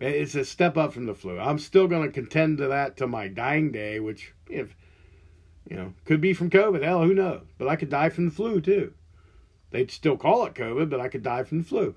It's 0.00 0.34
a 0.34 0.44
step 0.44 0.76
up 0.76 0.92
from 0.92 1.06
the 1.06 1.14
flu. 1.14 1.38
I'm 1.38 1.58
still 1.58 1.86
to 2.02 2.12
contend 2.12 2.58
to 2.58 2.68
that 2.68 2.96
to 2.96 3.06
my 3.06 3.28
dying 3.28 3.70
day, 3.70 4.00
which, 4.00 4.34
if, 4.48 4.74
you 5.68 5.76
know, 5.76 5.94
could 6.04 6.20
be 6.20 6.34
from 6.34 6.50
COVID. 6.50 6.82
Hell, 6.82 7.04
who 7.04 7.14
knows? 7.14 7.46
But 7.56 7.68
I 7.68 7.76
could 7.76 7.90
die 7.90 8.08
from 8.08 8.24
the 8.24 8.34
flu 8.34 8.60
too. 8.60 8.94
They'd 9.70 9.90
still 9.90 10.16
call 10.16 10.44
it 10.46 10.54
COVID, 10.54 10.90
but 10.90 11.00
I 11.00 11.08
could 11.08 11.22
die 11.22 11.44
from 11.44 11.58
the 11.58 11.68
flu. 11.68 11.94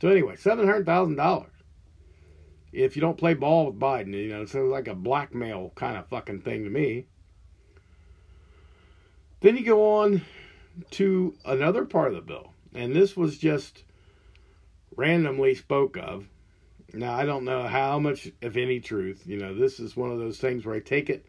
So 0.00 0.08
anyway, 0.08 0.36
seven 0.36 0.66
hundred 0.66 0.86
thousand 0.86 1.16
dollars 1.16 1.52
if 2.72 2.96
you 2.96 3.02
don't 3.02 3.18
play 3.18 3.34
ball 3.34 3.66
with 3.66 3.78
Biden. 3.78 4.14
You 4.14 4.28
know, 4.28 4.42
it 4.42 4.48
sounds 4.48 4.70
like 4.70 4.88
a 4.88 4.94
blackmail 4.94 5.72
kind 5.74 5.96
of 5.96 6.08
fucking 6.08 6.40
thing 6.40 6.64
to 6.64 6.70
me. 6.70 7.06
Then 9.40 9.56
you 9.56 9.64
go 9.64 9.96
on 9.96 10.22
to 10.92 11.34
another 11.44 11.84
part 11.84 12.08
of 12.08 12.14
the 12.14 12.22
bill, 12.22 12.52
and 12.74 12.94
this 12.94 13.16
was 13.16 13.38
just 13.38 13.84
randomly 14.96 15.54
spoke 15.54 15.96
of. 15.96 16.26
Now, 16.94 17.14
I 17.14 17.24
don't 17.24 17.44
know 17.44 17.64
how 17.64 17.98
much, 17.98 18.30
if 18.40 18.56
any, 18.56 18.78
truth. 18.78 19.24
You 19.26 19.38
know, 19.38 19.54
this 19.54 19.80
is 19.80 19.96
one 19.96 20.12
of 20.12 20.18
those 20.18 20.38
things 20.38 20.64
where 20.64 20.74
I 20.74 20.80
take 20.80 21.10
it 21.10 21.26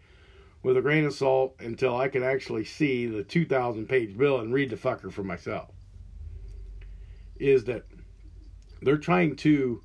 with 0.61 0.77
a 0.77 0.81
grain 0.81 1.05
of 1.05 1.13
salt 1.13 1.55
until 1.59 1.97
I 1.97 2.07
can 2.07 2.23
actually 2.23 2.65
see 2.65 3.05
the 3.05 3.23
2,000 3.23 3.87
page 3.87 4.17
bill 4.17 4.39
and 4.39 4.53
read 4.53 4.69
the 4.69 4.75
fucker 4.75 5.11
for 5.11 5.23
myself. 5.23 5.69
Is 7.37 7.63
that 7.65 7.85
they're 8.81 8.97
trying 8.97 9.35
to 9.37 9.81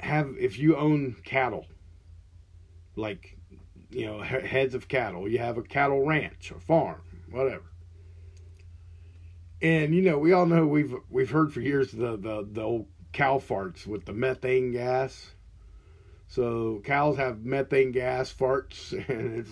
have 0.00 0.34
if 0.38 0.58
you 0.58 0.76
own 0.76 1.16
cattle, 1.24 1.66
like 2.96 3.36
you 3.90 4.06
know 4.06 4.20
heads 4.20 4.74
of 4.74 4.88
cattle, 4.88 5.28
you 5.28 5.38
have 5.38 5.58
a 5.58 5.62
cattle 5.62 6.04
ranch 6.04 6.52
or 6.52 6.60
farm, 6.60 7.02
whatever. 7.30 7.64
And 9.60 9.94
you 9.94 10.02
know 10.02 10.18
we 10.18 10.32
all 10.32 10.46
know 10.46 10.66
we've 10.66 10.94
we've 11.10 11.30
heard 11.30 11.52
for 11.52 11.60
years 11.60 11.90
the 11.90 12.16
the 12.16 12.46
the 12.50 12.62
old 12.62 12.86
cow 13.12 13.38
farts 13.38 13.86
with 13.86 14.04
the 14.04 14.12
methane 14.12 14.72
gas. 14.72 15.32
So 16.28 16.82
cows 16.84 17.16
have 17.16 17.44
methane 17.44 17.90
gas 17.90 18.32
farts, 18.32 18.92
and 19.08 19.40
it's 19.40 19.50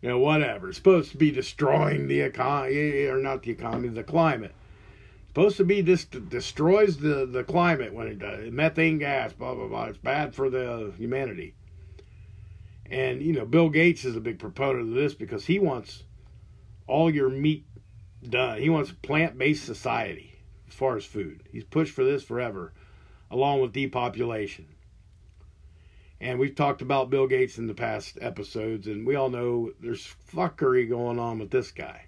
you 0.00 0.08
know 0.08 0.18
whatever. 0.18 0.68
It's 0.68 0.78
supposed 0.78 1.10
to 1.10 1.18
be 1.18 1.30
destroying 1.30 2.08
the 2.08 2.20
economy, 2.20 2.76
eh, 2.76 3.06
eh, 3.06 3.10
or 3.10 3.18
not 3.18 3.42
the 3.42 3.50
economy, 3.50 3.88
the 3.88 4.04
climate 4.04 4.54
supposed 5.36 5.58
to 5.58 5.64
be 5.64 5.82
this 5.82 6.06
destroys 6.06 6.96
the, 6.96 7.26
the 7.26 7.44
climate 7.44 7.92
when 7.92 8.06
it 8.06 8.18
does 8.18 8.50
methane 8.50 8.96
gas 8.96 9.34
blah 9.34 9.54
blah 9.54 9.68
blah. 9.68 9.84
It's 9.84 9.98
bad 9.98 10.34
for 10.34 10.48
the 10.48 10.94
humanity. 10.96 11.54
And 12.86 13.20
you 13.20 13.34
know 13.34 13.44
bill 13.44 13.68
gates 13.68 14.06
is 14.06 14.16
a 14.16 14.20
big 14.20 14.38
proponent 14.38 14.88
of 14.88 14.94
this 14.94 15.12
because 15.12 15.44
he 15.44 15.58
wants 15.58 16.04
all 16.86 17.14
your 17.14 17.28
meat 17.28 17.66
done. 18.26 18.62
He 18.62 18.70
wants 18.70 18.92
plant-based 19.02 19.62
society 19.62 20.38
as 20.68 20.72
far 20.72 20.96
as 20.96 21.04
food. 21.04 21.42
He's 21.52 21.64
pushed 21.64 21.92
for 21.92 22.02
this 22.02 22.24
forever 22.24 22.72
along 23.30 23.60
with 23.60 23.74
depopulation. 23.74 24.64
And 26.18 26.38
we've 26.38 26.54
talked 26.54 26.80
about 26.80 27.10
bill 27.10 27.26
gates 27.26 27.58
in 27.58 27.66
the 27.66 27.74
past 27.74 28.16
episodes 28.22 28.86
and 28.86 29.06
we 29.06 29.16
all 29.16 29.28
know 29.28 29.72
there's 29.82 30.14
fuckery 30.32 30.88
going 30.88 31.18
on 31.18 31.38
with 31.38 31.50
this 31.50 31.72
guy 31.72 32.06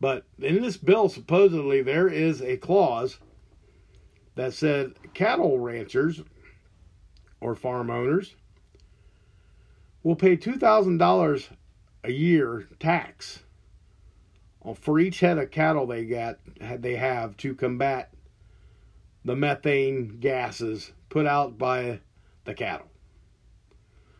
but 0.00 0.24
in 0.38 0.62
this 0.62 0.76
bill, 0.76 1.08
supposedly, 1.08 1.82
there 1.82 2.08
is 2.08 2.40
a 2.40 2.56
clause 2.56 3.18
that 4.36 4.52
said 4.52 4.94
cattle 5.14 5.58
ranchers 5.58 6.22
or 7.40 7.54
farm 7.54 7.90
owners 7.90 8.36
will 10.02 10.16
pay 10.16 10.36
$2,000 10.36 11.48
a 12.04 12.12
year 12.12 12.68
tax 12.78 13.42
for 14.74 14.98
each 14.98 15.20
head 15.20 15.38
of 15.38 15.50
cattle 15.50 15.86
they 15.86 16.04
get 16.04 16.38
they 16.80 16.96
have 16.96 17.36
to 17.38 17.54
combat 17.54 18.12
the 19.24 19.34
methane 19.34 20.18
gases 20.20 20.92
put 21.08 21.26
out 21.26 21.58
by 21.58 22.00
the 22.44 22.54
cattle. 22.54 22.88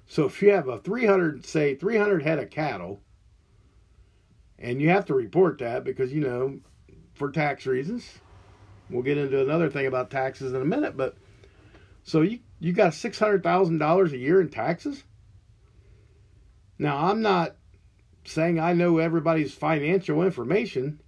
So 0.07 0.25
if 0.25 0.41
you 0.43 0.53
have 0.53 0.69
a 0.69 0.79
300 0.79 1.45
say 1.45 1.75
300 1.75 2.23
head 2.23 2.39
of 2.39 2.51
cattle 2.51 3.03
and 4.59 4.81
you 4.81 4.89
have 4.91 5.07
to 5.07 5.15
report 5.15 5.59
that 5.59 5.85
because, 5.85 6.13
you 6.13 6.21
know, 6.21 6.61
for 7.15 7.31
tax 7.31 7.67
reasons. 7.67 8.19
We'll 8.91 9.03
get 9.03 9.19
into 9.19 9.43
another 9.43 9.69
thing 9.69 9.87
about 9.87 10.11
taxes 10.11 10.55
in 10.55 10.63
a 10.63 10.65
minute, 10.65 10.97
but 10.97 11.17
so 12.05 12.23
you 12.23 12.39
you 12.59 12.73
got 12.73 12.95
six 12.95 13.19
hundred 13.19 13.43
thousand 13.43 13.79
dollars 13.79 14.13
a 14.13 14.19
year 14.19 14.41
in 14.41 14.49
taxes. 14.49 15.05
Now 16.79 16.97
I'm 16.97 17.21
not 17.21 17.57
saying 18.25 18.59
I 18.59 18.73
know 18.73 18.99
everybody's 18.99 19.53
financial 19.53 20.23
information, 20.23 21.01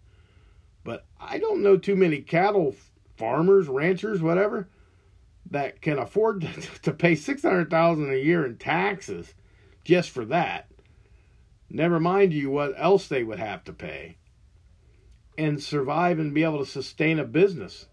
but 0.85 1.07
I 1.19 1.39
don't 1.39 1.63
know 1.63 1.77
too 1.77 1.97
many 1.97 2.21
cattle 2.21 2.75
farmers, 3.17 3.69
ranchers, 3.69 4.21
whatever, 4.21 4.69
that 5.51 5.81
can 5.81 5.99
afford 5.99 6.47
to, 6.83 6.93
pay 6.93 7.15
six 7.15 7.43
hundred 7.43 7.71
thousand 7.71 8.13
a 8.13 8.17
year 8.17 8.45
in 8.45 8.57
taxes 8.57 9.33
just 9.85 10.11
for 10.11 10.25
that. 10.27 10.70
Never 11.71 12.01
mind 12.01 12.33
you 12.33 12.51
what 12.51 12.75
else 12.77 13.07
they 13.07 13.23
would 13.23 13.39
have 13.39 13.63
to 13.65 13.73
pay 13.73 14.17
and 15.39 15.63
survive 15.63 16.19
and 16.19 16.35
be 16.35 16.43
able 16.43 16.59
to 16.59 16.71
sustain 16.71 17.19
a 17.21 17.25
business 17.25 17.87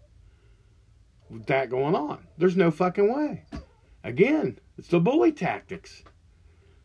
with 1.30 1.46
that 1.46 1.70
going 1.70 1.94
on. 1.94 2.26
There's 2.36 2.56
no 2.56 2.72
fucking 2.72 3.12
way. 3.12 3.44
Again, 4.02 4.58
it's 4.76 4.88
the 4.88 4.98
bully 4.98 5.32
tactics. 5.32 6.02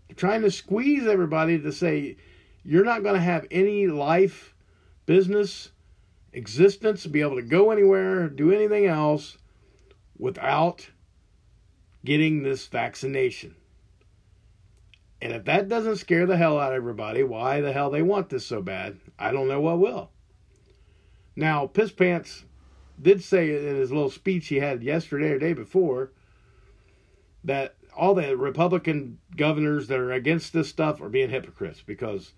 They're 0.08 0.16
trying 0.16 0.44
to 0.44 0.52
squeeze 0.52 1.08
everybody 1.08 1.60
to 1.60 1.72
say 1.72 2.18
you're 2.64 2.86
not 2.86 3.02
going 3.02 3.16
to 3.16 3.22
have 3.22 3.48
any 3.50 3.88
life 3.88 4.54
business 5.06 5.72
existence 6.32 7.06
be 7.06 7.22
able 7.22 7.36
to 7.36 7.42
go 7.42 7.72
anywhere, 7.72 8.28
do 8.30 8.52
anything 8.52 8.86
else 8.86 9.38
without 10.18 10.90
getting 12.04 12.44
this 12.44 12.68
vaccination. 12.68 13.56
And 15.24 15.32
if 15.32 15.46
that 15.46 15.70
doesn't 15.70 15.96
scare 15.96 16.26
the 16.26 16.36
hell 16.36 16.60
out 16.60 16.74
of 16.74 16.76
everybody, 16.76 17.24
why 17.24 17.62
the 17.62 17.72
hell 17.72 17.90
they 17.90 18.02
want 18.02 18.28
this 18.28 18.46
so 18.46 18.62
bad, 18.62 18.98
I 19.18 19.32
don't 19.32 19.48
know 19.48 19.62
what 19.62 19.80
will. 19.80 20.12
Now, 21.34 21.66
Piss 21.66 21.94
Pants 21.94 22.44
did 23.02 23.24
say 23.24 23.56
in 23.56 23.78
his 23.78 23.90
little 23.90 24.10
speech 24.10 24.48
he 24.48 24.58
had 24.58 24.84
yesterday 24.84 25.30
or 25.30 25.40
day 25.40 25.54
before 25.54 26.12
that 27.42 27.76
all 27.96 28.14
the 28.14 28.36
Republican 28.36 29.20
governors 29.38 29.88
that 29.88 29.98
are 29.98 30.12
against 30.12 30.52
this 30.52 30.68
stuff 30.68 31.00
are 31.00 31.08
being 31.08 31.30
hypocrites 31.30 31.82
because 31.82 32.34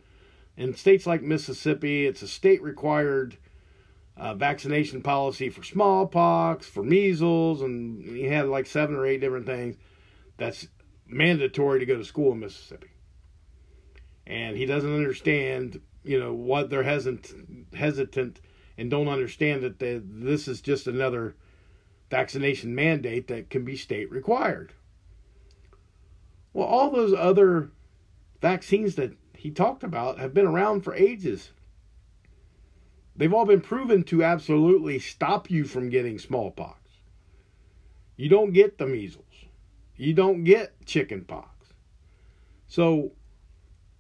in 0.56 0.76
states 0.76 1.08
like 1.08 1.24
Mississippi, 1.24 2.06
it's 2.06 2.22
a 2.22 2.28
state 2.28 2.62
required 2.62 3.38
uh, 4.16 4.36
vaccination 4.36 5.02
policy 5.02 5.50
for 5.50 5.64
smallpox, 5.64 6.68
for 6.68 6.84
measles, 6.84 7.64
and 7.64 8.06
he 8.06 8.26
had 8.26 8.46
like 8.46 8.68
seven 8.68 8.96
or 8.96 9.08
eight 9.08 9.22
different 9.22 9.48
things 9.48 9.76
that's 10.38 10.68
mandatory 11.08 11.80
to 11.80 11.86
go 11.86 11.98
to 11.98 12.06
school 12.06 12.32
in 12.34 12.40
Mississippi. 12.40 12.90
And 14.28 14.58
he 14.58 14.66
doesn't 14.66 14.94
understand, 14.94 15.82
you 16.04 16.20
know, 16.20 16.34
what 16.34 16.70
they're 16.70 16.84
hesitant, 16.84 17.74
hesitant 17.76 18.42
and 18.78 18.90
don't 18.90 19.08
understand 19.08 19.64
that 19.64 19.80
they, 19.80 20.02
this 20.04 20.48
is 20.48 20.62
just 20.62 20.88
another 20.88 21.36
vaccination 22.10 22.76
mandate 22.76 23.28
that 23.28 23.50
can 23.50 23.64
be 23.64 23.78
state 23.78 24.12
required. 24.12 24.74
Well, 26.54 26.68
all 26.68 26.90
those 26.90 27.14
other 27.14 27.72
vaccines 28.42 28.96
that 28.96 29.14
he 29.34 29.52
talked 29.52 29.84
about 29.84 30.20
have 30.20 30.34
been 30.34 30.48
around 30.48 30.82
for 30.82 30.94
ages. 30.96 31.52
They've 33.16 33.34
all 33.34 33.46
been 33.46 33.62
proven 33.62 34.04
to 34.04 34.24
absolutely 34.24 35.00
stop 35.00 35.50
you 35.50 35.66
from 35.66 35.90
getting 35.90 36.20
smallpox. 36.20 36.80
You 38.18 38.30
don't 38.30 38.54
get 38.54 38.78
the 38.78 38.88
measles. 38.88 39.25
You 39.98 40.14
don't 40.14 40.44
get 40.44 40.86
chickenpox. 40.86 41.50
So 42.68 43.12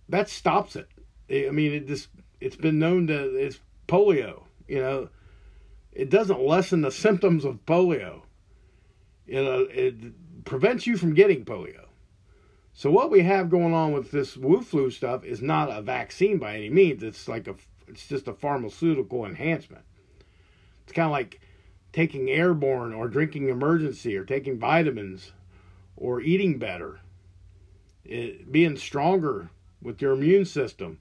that 0.10 0.30
stops 0.30 0.75
it. 0.75 0.90
I 1.30 1.52
mean, 1.52 1.74
it 1.74 1.88
just 1.88 2.10
it's 2.40 2.56
been 2.56 2.80
known 2.80 3.08
to 3.08 3.36
it's 3.36 3.60
polio. 3.88 4.44
You 4.68 4.82
know, 4.82 5.10
it 5.92 6.10
doesn't 6.10 6.42
lessen 6.42 6.82
the 6.82 6.92
symptoms 6.92 7.46
of 7.46 7.66
polio. 7.66 8.22
You 9.25 9.40
uh, 9.40 9.44
know, 9.44 9.68
it 9.72 10.44
prevents 10.46 10.86
you 10.86 10.98
from 10.98 11.14
getting 11.14 11.46
polio. 11.46 11.86
So 12.74 12.92
what 12.92 13.10
we 13.10 13.22
have 13.22 13.50
going 13.50 13.74
on 13.74 13.94
with 13.94 14.12
this 14.12 14.36
Wu 14.36 14.62
flu 14.62 14.92
stuff 14.92 15.24
is 15.24 15.42
not 15.42 15.72
a 15.72 15.82
vaccine 15.82 16.38
by 16.38 16.56
any 16.56 16.70
means. 16.70 17.04
It's 17.04 17.28
like 17.28 17.48
a 17.48 17.56
it's 17.88 18.08
just 18.08 18.28
a 18.28 18.34
pharmaceutical 18.34 19.25
enhancement. 19.25 19.86
It's 20.84 20.94
kind 20.94 21.06
of 21.06 21.12
like 21.12 21.40
taking 21.94 22.30
airborne 22.30 22.94
or 22.94 23.08
drinking 23.08 23.48
Emergen-C 23.48 24.16
or 24.18 24.25
taking 24.25 24.60
vitamins 24.60 25.32
or 25.96 26.22
eating 26.22 26.58
better. 26.60 27.00
It, 28.04 28.52
being 28.52 28.78
stronger 28.78 29.50
with 29.82 30.02
your 30.02 30.14
immune 30.14 30.46
system 30.46 31.00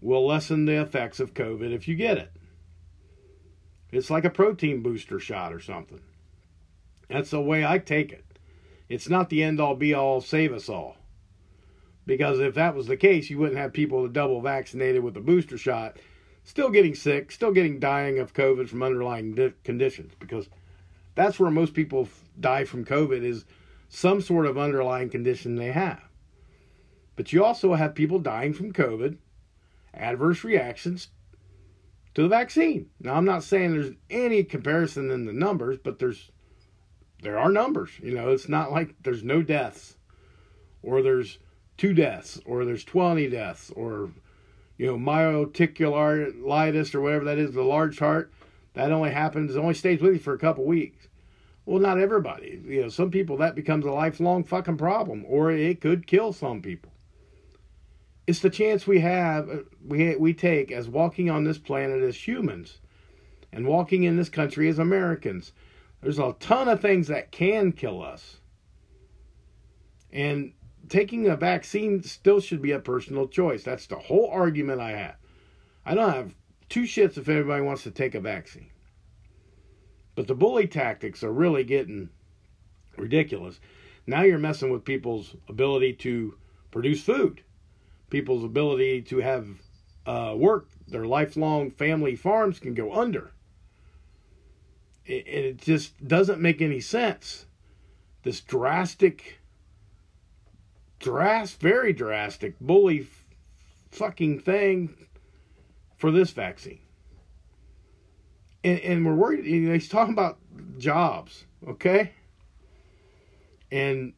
will 0.00 0.26
lessen 0.26 0.64
the 0.64 0.80
effects 0.80 1.20
of 1.20 1.34
COVID 1.34 1.72
if 1.72 1.88
you 1.88 1.94
get 1.94 2.18
it. 2.18 2.32
It's 3.90 4.10
like 4.10 4.24
a 4.24 4.30
protein 4.30 4.82
booster 4.82 5.18
shot 5.18 5.52
or 5.52 5.60
something. 5.60 6.00
That's 7.08 7.30
the 7.30 7.40
way 7.40 7.64
I 7.64 7.78
take 7.78 8.12
it. 8.12 8.24
It's 8.88 9.08
not 9.08 9.30
the 9.30 9.42
end 9.42 9.60
all 9.60 9.74
be 9.74 9.94
all, 9.94 10.20
save 10.20 10.52
us 10.52 10.68
all. 10.68 10.96
Because 12.06 12.38
if 12.38 12.54
that 12.54 12.74
was 12.74 12.86
the 12.86 12.96
case, 12.96 13.28
you 13.28 13.38
wouldn't 13.38 13.58
have 13.58 13.72
people 13.72 14.02
that 14.02 14.12
double 14.12 14.40
vaccinated 14.40 15.02
with 15.02 15.16
a 15.16 15.20
booster 15.20 15.58
shot, 15.58 15.98
still 16.44 16.70
getting 16.70 16.94
sick, 16.94 17.30
still 17.30 17.52
getting 17.52 17.78
dying 17.78 18.18
of 18.18 18.32
COVID 18.32 18.68
from 18.68 18.82
underlying 18.82 19.34
di- 19.34 19.52
conditions. 19.62 20.14
Because 20.18 20.48
that's 21.14 21.38
where 21.38 21.50
most 21.50 21.74
people 21.74 22.08
die 22.40 22.64
from 22.64 22.84
COVID 22.84 23.22
is 23.22 23.44
some 23.88 24.20
sort 24.20 24.46
of 24.46 24.58
underlying 24.58 25.08
condition 25.08 25.56
they 25.56 25.72
have. 25.72 26.02
But 27.16 27.32
you 27.32 27.44
also 27.44 27.74
have 27.74 27.94
people 27.94 28.18
dying 28.18 28.52
from 28.52 28.72
COVID, 28.72 29.16
adverse 29.92 30.44
reactions 30.44 31.08
to 32.14 32.22
the 32.22 32.28
vaccine. 32.28 32.90
Now, 33.00 33.14
I'm 33.14 33.24
not 33.24 33.42
saying 33.42 33.72
there's 33.72 33.94
any 34.10 34.44
comparison 34.44 35.10
in 35.10 35.24
the 35.24 35.32
numbers, 35.32 35.78
but 35.82 35.98
there's 35.98 36.30
there 37.22 37.38
are 37.38 37.50
numbers. 37.50 37.90
You 38.00 38.14
know, 38.14 38.28
it's 38.28 38.48
not 38.48 38.70
like 38.70 38.94
there's 39.02 39.24
no 39.24 39.42
deaths, 39.42 39.96
or 40.82 41.02
there's 41.02 41.38
two 41.76 41.92
deaths, 41.92 42.40
or 42.44 42.64
there's 42.64 42.84
20 42.84 43.28
deaths, 43.28 43.72
or 43.74 44.10
you 44.76 44.86
know, 44.86 44.96
myoticulitis 44.96 46.94
or 46.94 47.00
whatever 47.00 47.24
that 47.24 47.38
is, 47.38 47.52
the 47.52 47.62
large 47.62 47.98
heart. 47.98 48.32
That 48.74 48.92
only 48.92 49.10
happens, 49.10 49.56
only 49.56 49.74
stays 49.74 50.00
with 50.00 50.12
you 50.14 50.20
for 50.20 50.34
a 50.34 50.38
couple 50.38 50.64
weeks. 50.64 51.07
Well, 51.68 51.80
not 51.80 52.00
everybody. 52.00 52.62
You 52.64 52.80
know, 52.80 52.88
some 52.88 53.10
people 53.10 53.36
that 53.36 53.54
becomes 53.54 53.84
a 53.84 53.90
lifelong 53.90 54.42
fucking 54.42 54.78
problem, 54.78 55.26
or 55.28 55.50
it 55.50 55.82
could 55.82 56.06
kill 56.06 56.32
some 56.32 56.62
people. 56.62 56.90
It's 58.26 58.40
the 58.40 58.48
chance 58.48 58.86
we 58.86 59.00
have, 59.00 59.50
uh, 59.50 59.56
we 59.86 60.16
we 60.16 60.32
take 60.32 60.72
as 60.72 60.88
walking 60.88 61.28
on 61.28 61.44
this 61.44 61.58
planet 61.58 62.02
as 62.02 62.26
humans, 62.26 62.78
and 63.52 63.66
walking 63.66 64.04
in 64.04 64.16
this 64.16 64.30
country 64.30 64.66
as 64.70 64.78
Americans 64.78 65.52
there's 66.00 66.18
a 66.18 66.34
ton 66.40 66.68
of 66.68 66.80
things 66.80 67.08
that 67.08 67.32
can 67.32 67.72
kill 67.72 68.02
us. 68.02 68.38
And 70.10 70.54
taking 70.88 71.28
a 71.28 71.36
vaccine 71.36 72.02
still 72.02 72.40
should 72.40 72.62
be 72.62 72.72
a 72.72 72.78
personal 72.78 73.28
choice. 73.28 73.62
That's 73.62 73.88
the 73.88 73.98
whole 73.98 74.30
argument 74.30 74.80
I 74.80 74.92
have. 74.92 75.16
I 75.84 75.94
don't 75.94 76.14
have 76.14 76.34
two 76.70 76.84
shits 76.84 77.18
if 77.18 77.28
everybody 77.28 77.62
wants 77.62 77.82
to 77.82 77.90
take 77.90 78.14
a 78.14 78.20
vaccine. 78.20 78.70
But 80.18 80.26
the 80.26 80.34
bully 80.34 80.66
tactics 80.66 81.22
are 81.22 81.32
really 81.32 81.62
getting 81.62 82.08
ridiculous. 82.96 83.60
Now 84.04 84.22
you're 84.22 84.36
messing 84.36 84.68
with 84.68 84.84
people's 84.84 85.36
ability 85.48 85.92
to 85.92 86.34
produce 86.72 87.04
food, 87.04 87.42
people's 88.10 88.42
ability 88.42 89.02
to 89.02 89.18
have 89.18 89.46
uh, 90.06 90.34
work. 90.36 90.70
Their 90.88 91.04
lifelong 91.04 91.70
family 91.70 92.16
farms 92.16 92.58
can 92.58 92.74
go 92.74 92.92
under 92.94 93.30
And 95.06 95.22
it 95.24 95.58
just 95.58 96.04
doesn't 96.04 96.40
make 96.40 96.60
any 96.60 96.80
sense. 96.80 97.46
This 98.24 98.40
drastic, 98.40 99.38
drastic, 100.98 101.60
very 101.60 101.92
drastic 101.92 102.58
bully 102.58 103.06
fucking 103.92 104.40
thing 104.40 105.06
for 105.96 106.10
this 106.10 106.32
vaccine. 106.32 106.80
And, 108.64 108.80
and 108.80 109.06
we're 109.06 109.14
worried. 109.14 109.44
You 109.44 109.60
know, 109.60 109.74
he's 109.74 109.88
talking 109.88 110.12
about 110.12 110.38
jobs, 110.78 111.44
okay? 111.66 112.12
And 113.70 114.14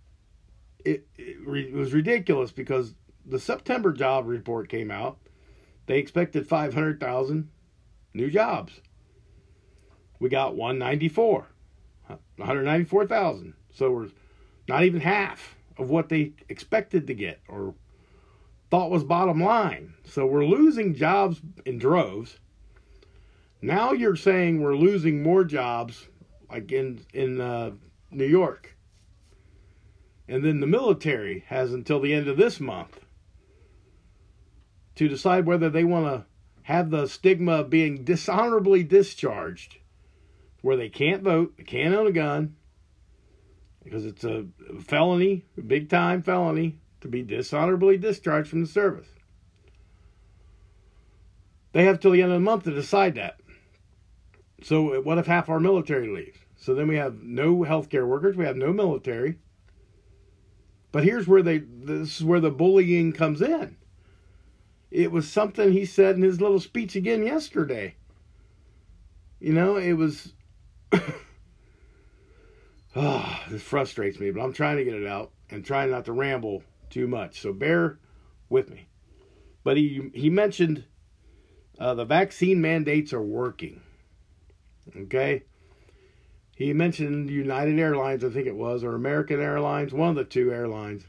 it, 0.84 1.06
it, 1.16 1.36
it 1.46 1.72
was 1.72 1.92
ridiculous 1.92 2.52
because 2.52 2.94
the 3.26 3.38
September 3.38 3.92
job 3.92 4.26
report 4.26 4.68
came 4.68 4.90
out. 4.90 5.18
They 5.86 5.98
expected 5.98 6.46
500,000 6.46 7.48
new 8.14 8.30
jobs 8.30 8.80
we 10.20 10.28
got 10.28 10.54
194, 10.54 11.46
194,000. 12.36 13.54
So 13.72 13.90
we're 13.90 14.08
not 14.68 14.84
even 14.84 15.00
half 15.00 15.56
of 15.78 15.90
what 15.90 16.10
they 16.10 16.34
expected 16.48 17.06
to 17.08 17.14
get 17.14 17.40
or 17.48 17.74
thought 18.70 18.90
was 18.90 19.02
bottom 19.02 19.42
line. 19.42 19.94
So 20.04 20.26
we're 20.26 20.44
losing 20.44 20.94
jobs 20.94 21.40
in 21.64 21.78
droves. 21.78 22.38
Now 23.62 23.92
you're 23.92 24.16
saying 24.16 24.60
we're 24.60 24.76
losing 24.76 25.22
more 25.22 25.44
jobs, 25.44 26.08
like 26.50 26.72
in 26.72 27.04
in 27.12 27.40
uh, 27.40 27.72
New 28.10 28.26
York. 28.26 28.76
And 30.28 30.44
then 30.44 30.60
the 30.60 30.66
military 30.66 31.44
has 31.48 31.72
until 31.72 32.00
the 32.00 32.14
end 32.14 32.28
of 32.28 32.36
this 32.36 32.60
month 32.60 33.00
to 34.94 35.08
decide 35.08 35.44
whether 35.44 35.68
they 35.68 35.84
want 35.84 36.06
to 36.06 36.26
have 36.62 36.90
the 36.90 37.06
stigma 37.06 37.52
of 37.52 37.70
being 37.70 38.04
dishonorably 38.04 38.84
discharged 38.84 39.78
where 40.62 40.76
they 40.76 40.88
can't 40.88 41.22
vote, 41.22 41.54
they 41.56 41.64
can't 41.64 41.94
own 41.94 42.06
a 42.06 42.12
gun, 42.12 42.54
because 43.82 44.04
it's 44.04 44.24
a 44.24 44.46
felony, 44.80 45.44
a 45.56 45.62
big 45.62 45.88
time 45.88 46.22
felony, 46.22 46.78
to 47.00 47.08
be 47.08 47.22
dishonorably 47.22 47.96
discharged 47.96 48.48
from 48.48 48.60
the 48.60 48.66
service. 48.66 49.08
They 51.72 51.84
have 51.84 52.00
till 52.00 52.10
the 52.10 52.22
end 52.22 52.32
of 52.32 52.36
the 52.36 52.44
month 52.44 52.64
to 52.64 52.74
decide 52.74 53.14
that. 53.14 53.39
So, 54.62 55.00
what 55.00 55.18
if 55.18 55.26
half 55.26 55.48
our 55.48 55.60
military 55.60 56.08
leaves? 56.08 56.38
So 56.60 56.74
then 56.74 56.88
we 56.88 56.96
have 56.96 57.22
no 57.22 57.60
healthcare 57.60 58.06
workers, 58.06 58.36
we 58.36 58.44
have 58.44 58.56
no 58.56 58.72
military. 58.72 59.38
But 60.92 61.04
here's 61.04 61.26
where 61.26 61.42
they 61.42 61.58
this 61.58 62.20
is 62.20 62.24
where 62.24 62.40
the 62.40 62.50
bullying 62.50 63.12
comes 63.12 63.40
in. 63.40 63.76
It 64.90 65.10
was 65.10 65.30
something 65.30 65.72
he 65.72 65.86
said 65.86 66.16
in 66.16 66.22
his 66.22 66.40
little 66.40 66.60
speech 66.60 66.96
again 66.96 67.24
yesterday. 67.24 67.94
You 69.38 69.54
know, 69.54 69.76
it 69.76 69.94
was 69.94 70.34
oh, 72.94 73.40
this 73.50 73.62
frustrates 73.62 74.20
me, 74.20 74.30
but 74.30 74.42
I'm 74.42 74.52
trying 74.52 74.76
to 74.76 74.84
get 74.84 74.94
it 74.94 75.06
out 75.06 75.30
and 75.48 75.64
trying 75.64 75.90
not 75.90 76.04
to 76.06 76.12
ramble 76.12 76.62
too 76.90 77.06
much. 77.06 77.40
So 77.40 77.54
bear 77.54 77.98
with 78.50 78.70
me. 78.70 78.88
But 79.64 79.78
he 79.78 80.10
he 80.12 80.28
mentioned 80.28 80.84
uh, 81.78 81.94
the 81.94 82.04
vaccine 82.04 82.60
mandates 82.60 83.14
are 83.14 83.22
working. 83.22 83.80
Okay? 84.96 85.44
He 86.56 86.72
mentioned 86.72 87.30
United 87.30 87.78
Airlines, 87.78 88.22
I 88.22 88.28
think 88.28 88.46
it 88.46 88.56
was, 88.56 88.84
or 88.84 88.94
American 88.94 89.40
Airlines, 89.40 89.92
one 89.92 90.10
of 90.10 90.16
the 90.16 90.24
two 90.24 90.52
airlines, 90.52 91.04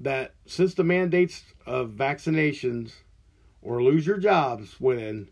that 0.00 0.34
since 0.46 0.74
the 0.74 0.84
mandates 0.84 1.44
of 1.66 1.90
vaccinations 1.90 2.92
or 3.60 3.82
lose 3.82 4.06
your 4.06 4.18
jobs 4.18 4.80
went 4.80 5.00
in, 5.00 5.28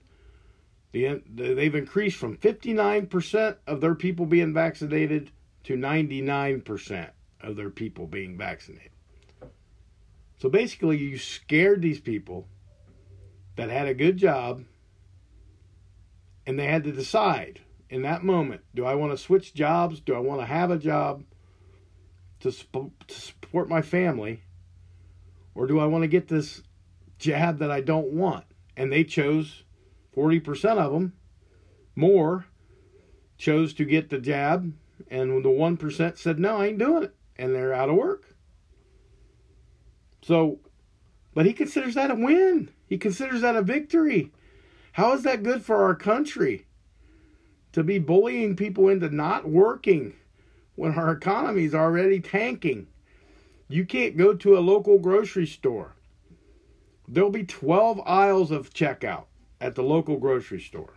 the, 0.93 1.23
they've 1.55 1.75
increased 1.75 2.19
from 2.19 2.37
59% 2.37 3.57
of 3.67 3.81
their 3.81 3.95
people 3.95 4.27
being 4.27 4.53
vaccinated 4.53 5.31
to 5.65 5.75
99% 5.75 7.11
of 7.41 7.57
their 7.57 7.71
people 7.71 8.07
being 8.07 8.37
vaccinated. 8.37 8.91
So 10.39 10.49
basically, 10.49 10.99
you 10.99 11.19
scared 11.19 11.83
these 11.83 12.01
people 12.01 12.49
that 13.57 13.71
had 13.71 13.87
a 13.87 13.95
good 13.95 14.17
job 14.17 14.65
and 16.47 16.59
they 16.59 16.67
had 16.67 16.85
to 16.85 16.93
decide 16.93 17.61
in 17.89 18.03
that 18.03 18.25
moment 18.25 18.63
do 18.75 18.85
I 18.85 18.95
want 18.95 19.13
to 19.13 19.19
switch 19.19 19.55
jobs? 19.55 20.01
Do 20.01 20.15
I 20.15 20.19
want 20.19 20.41
to 20.41 20.47
have 20.47 20.71
a 20.71 20.79
job 20.79 21.25
to, 22.41 22.51
sp- 22.51 22.97
to 23.07 23.15
support 23.15 23.69
my 23.69 23.83
family? 23.83 24.43
Or 25.55 25.67
do 25.67 25.79
I 25.79 25.87
want 25.87 26.03
to 26.03 26.09
get 26.09 26.29
this 26.29 26.63
jab 27.19 27.59
that 27.59 27.71
I 27.71 27.83
don't 27.83 28.13
want? 28.13 28.45
And 28.77 28.91
they 28.91 29.05
chose 29.05 29.65
40% 30.17 30.79
of 30.79 30.93
them, 30.93 31.13
more, 31.95 32.47
chose 33.37 33.75
to 33.75 33.85
get 33.85 34.09
the 34.09 34.19
jab. 34.19 34.73
And 35.11 35.45
the 35.45 35.51
1% 35.51 36.17
said, 36.17 36.39
no, 36.39 36.57
I 36.57 36.69
ain't 36.69 36.79
doing 36.79 37.03
it. 37.03 37.15
And 37.37 37.55
they're 37.55 37.75
out 37.75 37.91
of 37.91 37.97
work. 37.97 38.35
So, 40.23 40.61
but 41.35 41.45
he 41.45 41.53
considers 41.53 41.95
that 41.95 42.11
a 42.11 42.15
win. 42.15 42.71
He 42.87 42.97
considers 42.97 43.43
that 43.43 43.57
a 43.57 43.63
victory. 43.63 44.33
How 44.93 45.13
is 45.13 45.23
that 45.23 45.43
good 45.43 45.63
for 45.63 45.83
our 45.83 45.95
country? 45.95 46.67
to 47.73 47.83
be 47.83 47.99
bullying 47.99 48.55
people 48.55 48.89
into 48.89 49.09
not 49.09 49.49
working 49.49 50.15
when 50.75 50.95
our 50.95 51.13
economy 51.13 51.65
is 51.65 51.75
already 51.75 52.21
tanking. 52.21 52.87
You 53.69 53.85
can't 53.85 54.17
go 54.17 54.35
to 54.35 54.57
a 54.57 54.61
local 54.61 54.99
grocery 54.99 55.47
store. 55.47 55.95
There'll 57.09 57.31
be 57.31 57.45
12 57.45 58.01
aisles 58.07 58.51
of 58.51 58.73
checkout 58.73 59.25
at 59.61 59.75
the 59.75 59.83
local 59.83 60.19
grocery 60.19 60.61
store. 60.61 60.95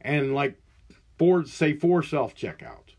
And 0.00 0.34
like 0.34 0.60
four, 1.18 1.46
say 1.46 1.74
four 1.74 2.02
self 2.02 2.34
checkouts. 2.34 2.94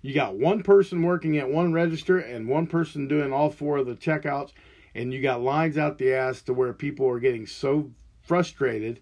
You 0.00 0.14
got 0.14 0.36
one 0.36 0.62
person 0.62 1.02
working 1.02 1.36
at 1.38 1.50
one 1.50 1.72
register 1.72 2.18
and 2.18 2.48
one 2.48 2.68
person 2.68 3.08
doing 3.08 3.32
all 3.32 3.50
four 3.50 3.78
of 3.78 3.86
the 3.86 3.96
checkouts, 3.96 4.52
and 4.94 5.12
you 5.12 5.20
got 5.20 5.42
lines 5.42 5.76
out 5.76 5.98
the 5.98 6.14
ass 6.14 6.40
to 6.42 6.54
where 6.54 6.72
people 6.72 7.08
are 7.08 7.18
getting 7.18 7.46
so 7.46 7.90
frustrated. 8.28 9.00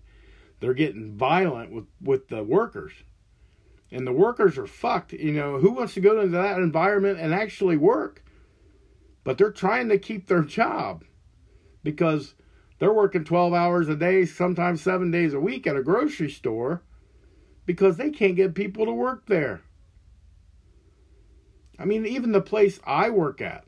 They're 0.60 0.72
getting 0.72 1.16
violent 1.16 1.72
with 1.72 1.86
with 2.00 2.28
the 2.28 2.42
workers. 2.42 2.92
And 3.90 4.06
the 4.06 4.12
workers 4.12 4.56
are 4.56 4.66
fucked 4.66 5.12
you 5.12 5.32
know 5.32 5.58
who 5.58 5.72
wants 5.72 5.94
to 5.94 6.00
go 6.00 6.20
into 6.20 6.38
that 6.38 6.58
environment 6.58 7.18
and 7.20 7.34
actually 7.34 7.76
work? 7.76 8.24
But 9.24 9.36
they're 9.36 9.50
trying 9.50 9.88
to 9.88 9.98
keep 9.98 10.26
their 10.26 10.42
job 10.42 11.04
because 11.82 12.34
they're 12.78 12.92
working 12.92 13.24
12 13.24 13.52
hours 13.52 13.88
a 13.88 13.96
day 13.96 14.24
sometimes 14.24 14.82
7 14.82 15.10
days 15.10 15.34
a 15.34 15.40
week 15.40 15.66
at 15.66 15.76
a 15.76 15.82
grocery 15.82 16.30
store 16.30 16.82
because 17.64 17.96
they 17.96 18.10
can't 18.10 18.36
get 18.36 18.54
people 18.54 18.86
to 18.86 18.92
work 18.92 19.26
there. 19.26 19.62
I 21.78 21.84
mean 21.84 22.06
even 22.06 22.32
the 22.32 22.40
place 22.40 22.80
i 22.86 23.10
work 23.10 23.40
at 23.40 23.64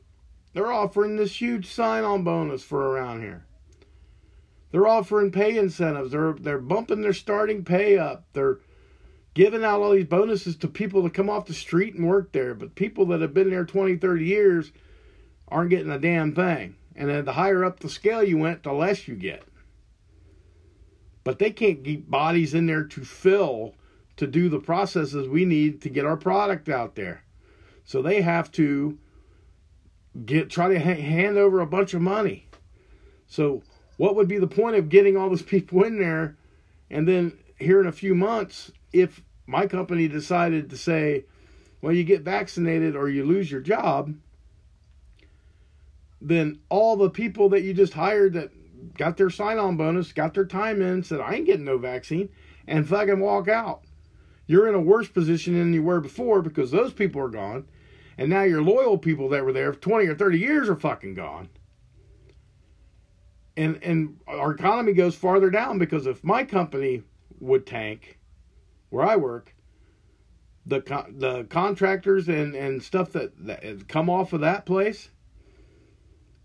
they're 0.53 0.71
offering 0.71 1.15
this 1.15 1.39
huge 1.39 1.67
sign-on 1.67 2.23
bonus 2.23 2.63
for 2.63 2.87
around 2.87 3.21
here 3.21 3.45
they're 4.71 4.87
offering 4.87 5.31
pay 5.31 5.57
incentives. 5.57 6.11
They're 6.11 6.33
they're 6.33 6.59
bumping 6.59 7.01
their 7.01 7.13
starting 7.13 7.63
pay 7.63 7.97
up. 7.97 8.25
They're 8.33 8.59
giving 9.33 9.63
out 9.63 9.81
all 9.81 9.91
these 9.91 10.05
bonuses 10.05 10.55
to 10.57 10.67
people 10.67 11.03
to 11.03 11.09
come 11.09 11.29
off 11.29 11.45
the 11.45 11.53
street 11.53 11.95
and 11.95 12.07
work 12.07 12.31
there. 12.31 12.53
But 12.53 12.75
people 12.75 13.05
that 13.07 13.21
have 13.21 13.33
been 13.33 13.49
there 13.49 13.65
20, 13.65 13.97
30 13.97 14.25
years 14.25 14.71
aren't 15.47 15.69
getting 15.69 15.91
a 15.91 15.99
damn 15.99 16.33
thing. 16.35 16.75
And 16.95 17.09
then 17.09 17.25
the 17.25 17.33
higher 17.33 17.63
up 17.63 17.79
the 17.79 17.89
scale 17.89 18.23
you 18.23 18.37
went, 18.37 18.63
the 18.63 18.73
less 18.73 19.07
you 19.07 19.15
get. 19.15 19.43
But 21.23 21.39
they 21.39 21.51
can't 21.51 21.83
keep 21.83 22.09
bodies 22.09 22.53
in 22.53 22.65
there 22.65 22.83
to 22.83 23.05
fill 23.05 23.75
to 24.17 24.27
do 24.27 24.49
the 24.49 24.59
processes 24.59 25.27
we 25.27 25.45
need 25.45 25.81
to 25.81 25.89
get 25.89 26.05
our 26.05 26.17
product 26.17 26.67
out 26.67 26.95
there. 26.95 27.23
So 27.85 28.01
they 28.01 28.21
have 28.21 28.51
to 28.53 28.97
get 30.25 30.49
try 30.49 30.67
to 30.67 30.79
hand 30.79 31.37
over 31.37 31.61
a 31.61 31.67
bunch 31.67 31.93
of 31.93 32.01
money. 32.01 32.47
So 33.27 33.63
what 33.99 34.15
would 34.15 34.29
be 34.29 34.39
the 34.39 34.47
point 34.47 34.77
of 34.77 34.87
getting 34.87 35.17
all 35.17 35.27
those 35.27 35.41
people 35.55 35.83
in 35.83 35.99
there? 35.99 36.37
And 36.89 37.07
then 37.07 37.37
here 37.59 37.81
in 37.81 37.87
a 37.87 37.91
few 37.91 38.15
months 38.15 38.71
if 38.93 39.21
my 39.45 39.67
company 39.67 40.07
decided 40.07 40.69
to 40.69 40.77
say 40.77 41.25
well 41.81 41.93
you 41.93 42.03
get 42.03 42.21
vaccinated 42.21 42.95
or 42.95 43.09
you 43.09 43.25
lose 43.25 43.51
your 43.51 43.61
job 43.61 44.15
then 46.21 46.59
all 46.69 46.95
the 46.95 47.09
people 47.09 47.49
that 47.49 47.61
you 47.61 47.73
just 47.73 47.93
hired 47.93 48.33
that 48.33 48.49
got 48.97 49.17
their 49.17 49.29
sign-on 49.29 49.75
bonus 49.75 50.13
got 50.13 50.33
their 50.33 50.45
time 50.45 50.81
in 50.81 51.03
said 51.03 51.19
i 51.19 51.35
ain't 51.35 51.45
getting 51.45 51.65
no 51.65 51.77
vaccine 51.77 52.29
and 52.69 52.87
fucking 52.87 53.19
walk 53.19 53.47
out. 53.47 53.81
You're 54.45 54.67
in 54.67 54.75
a 54.75 54.79
worse 54.79 55.09
position 55.09 55.55
than 55.55 55.73
you 55.73 55.83
were 55.83 55.99
before 55.99 56.41
because 56.41 56.71
those 56.71 56.93
people 56.93 57.21
are 57.21 57.29
gone 57.29 57.65
and 58.17 58.29
now 58.29 58.43
your 58.43 58.61
loyal 58.61 58.97
people 58.97 59.29
that 59.29 59.43
were 59.43 59.53
there 59.53 59.73
for 59.73 59.79
20 59.79 60.07
or 60.07 60.15
30 60.15 60.39
years 60.39 60.69
are 60.69 60.75
fucking 60.75 61.15
gone 61.15 61.49
and 63.59 63.83
and 63.83 64.17
our 64.25 64.51
economy 64.53 64.93
goes 64.93 65.15
farther 65.15 65.49
down 65.49 65.77
because 65.77 66.07
if 66.07 66.23
my 66.23 66.45
company 66.45 67.03
would 67.39 67.67
tank 67.67 68.17
where 68.89 69.05
I 69.05 69.17
work 69.17 69.53
the 70.65 70.79
the 71.15 71.45
contractors 71.49 72.29
and 72.29 72.55
and 72.55 72.81
stuff 72.81 73.11
that, 73.11 73.33
that 73.45 73.87
come 73.89 74.09
off 74.09 74.31
of 74.31 74.41
that 74.41 74.65
place 74.65 75.09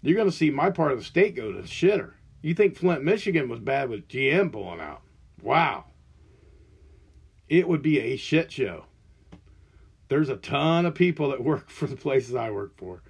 you're 0.02 0.16
going 0.16 0.30
to 0.30 0.36
see 0.36 0.50
my 0.50 0.70
part 0.70 0.92
of 0.92 0.98
the 0.98 1.04
state 1.04 1.34
go 1.34 1.50
to 1.50 1.62
shitter. 1.62 2.12
You 2.42 2.54
think 2.54 2.76
Flint 2.76 3.02
Michigan 3.02 3.48
was 3.48 3.60
bad 3.60 3.88
with 3.88 4.06
GM 4.06 4.52
pulling 4.52 4.80
out? 4.80 5.00
Wow. 5.40 5.86
It 7.48 7.66
would 7.66 7.80
be 7.80 7.98
a 8.00 8.16
shit 8.16 8.52
show. 8.52 8.84
There's 10.08 10.28
a 10.28 10.36
ton 10.36 10.84
of 10.84 10.94
people 10.94 11.30
that 11.30 11.42
work 11.44 11.70
for 11.70 11.86
the 11.86 11.96
places 11.96 12.34
I 12.34 12.50
work 12.50 12.76
for. 12.76 13.02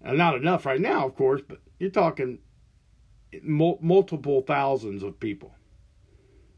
And 0.00 0.16
not 0.16 0.36
enough 0.36 0.64
right 0.64 0.80
now 0.80 1.06
of 1.06 1.16
course 1.16 1.40
but 1.46 1.58
you're 1.80 1.90
talking 1.90 2.38
multiple 3.42 4.42
thousands 4.42 5.02
of 5.02 5.20
people 5.20 5.52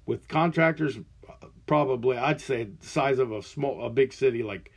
with 0.06 0.28
contractors 0.28 0.98
probably 1.66 2.16
I'd 2.16 2.40
say 2.40 2.64
the 2.64 2.86
size 2.86 3.18
of 3.18 3.30
a 3.30 3.42
small 3.42 3.84
a 3.84 3.90
big 3.90 4.12
city 4.12 4.42
like 4.42 4.72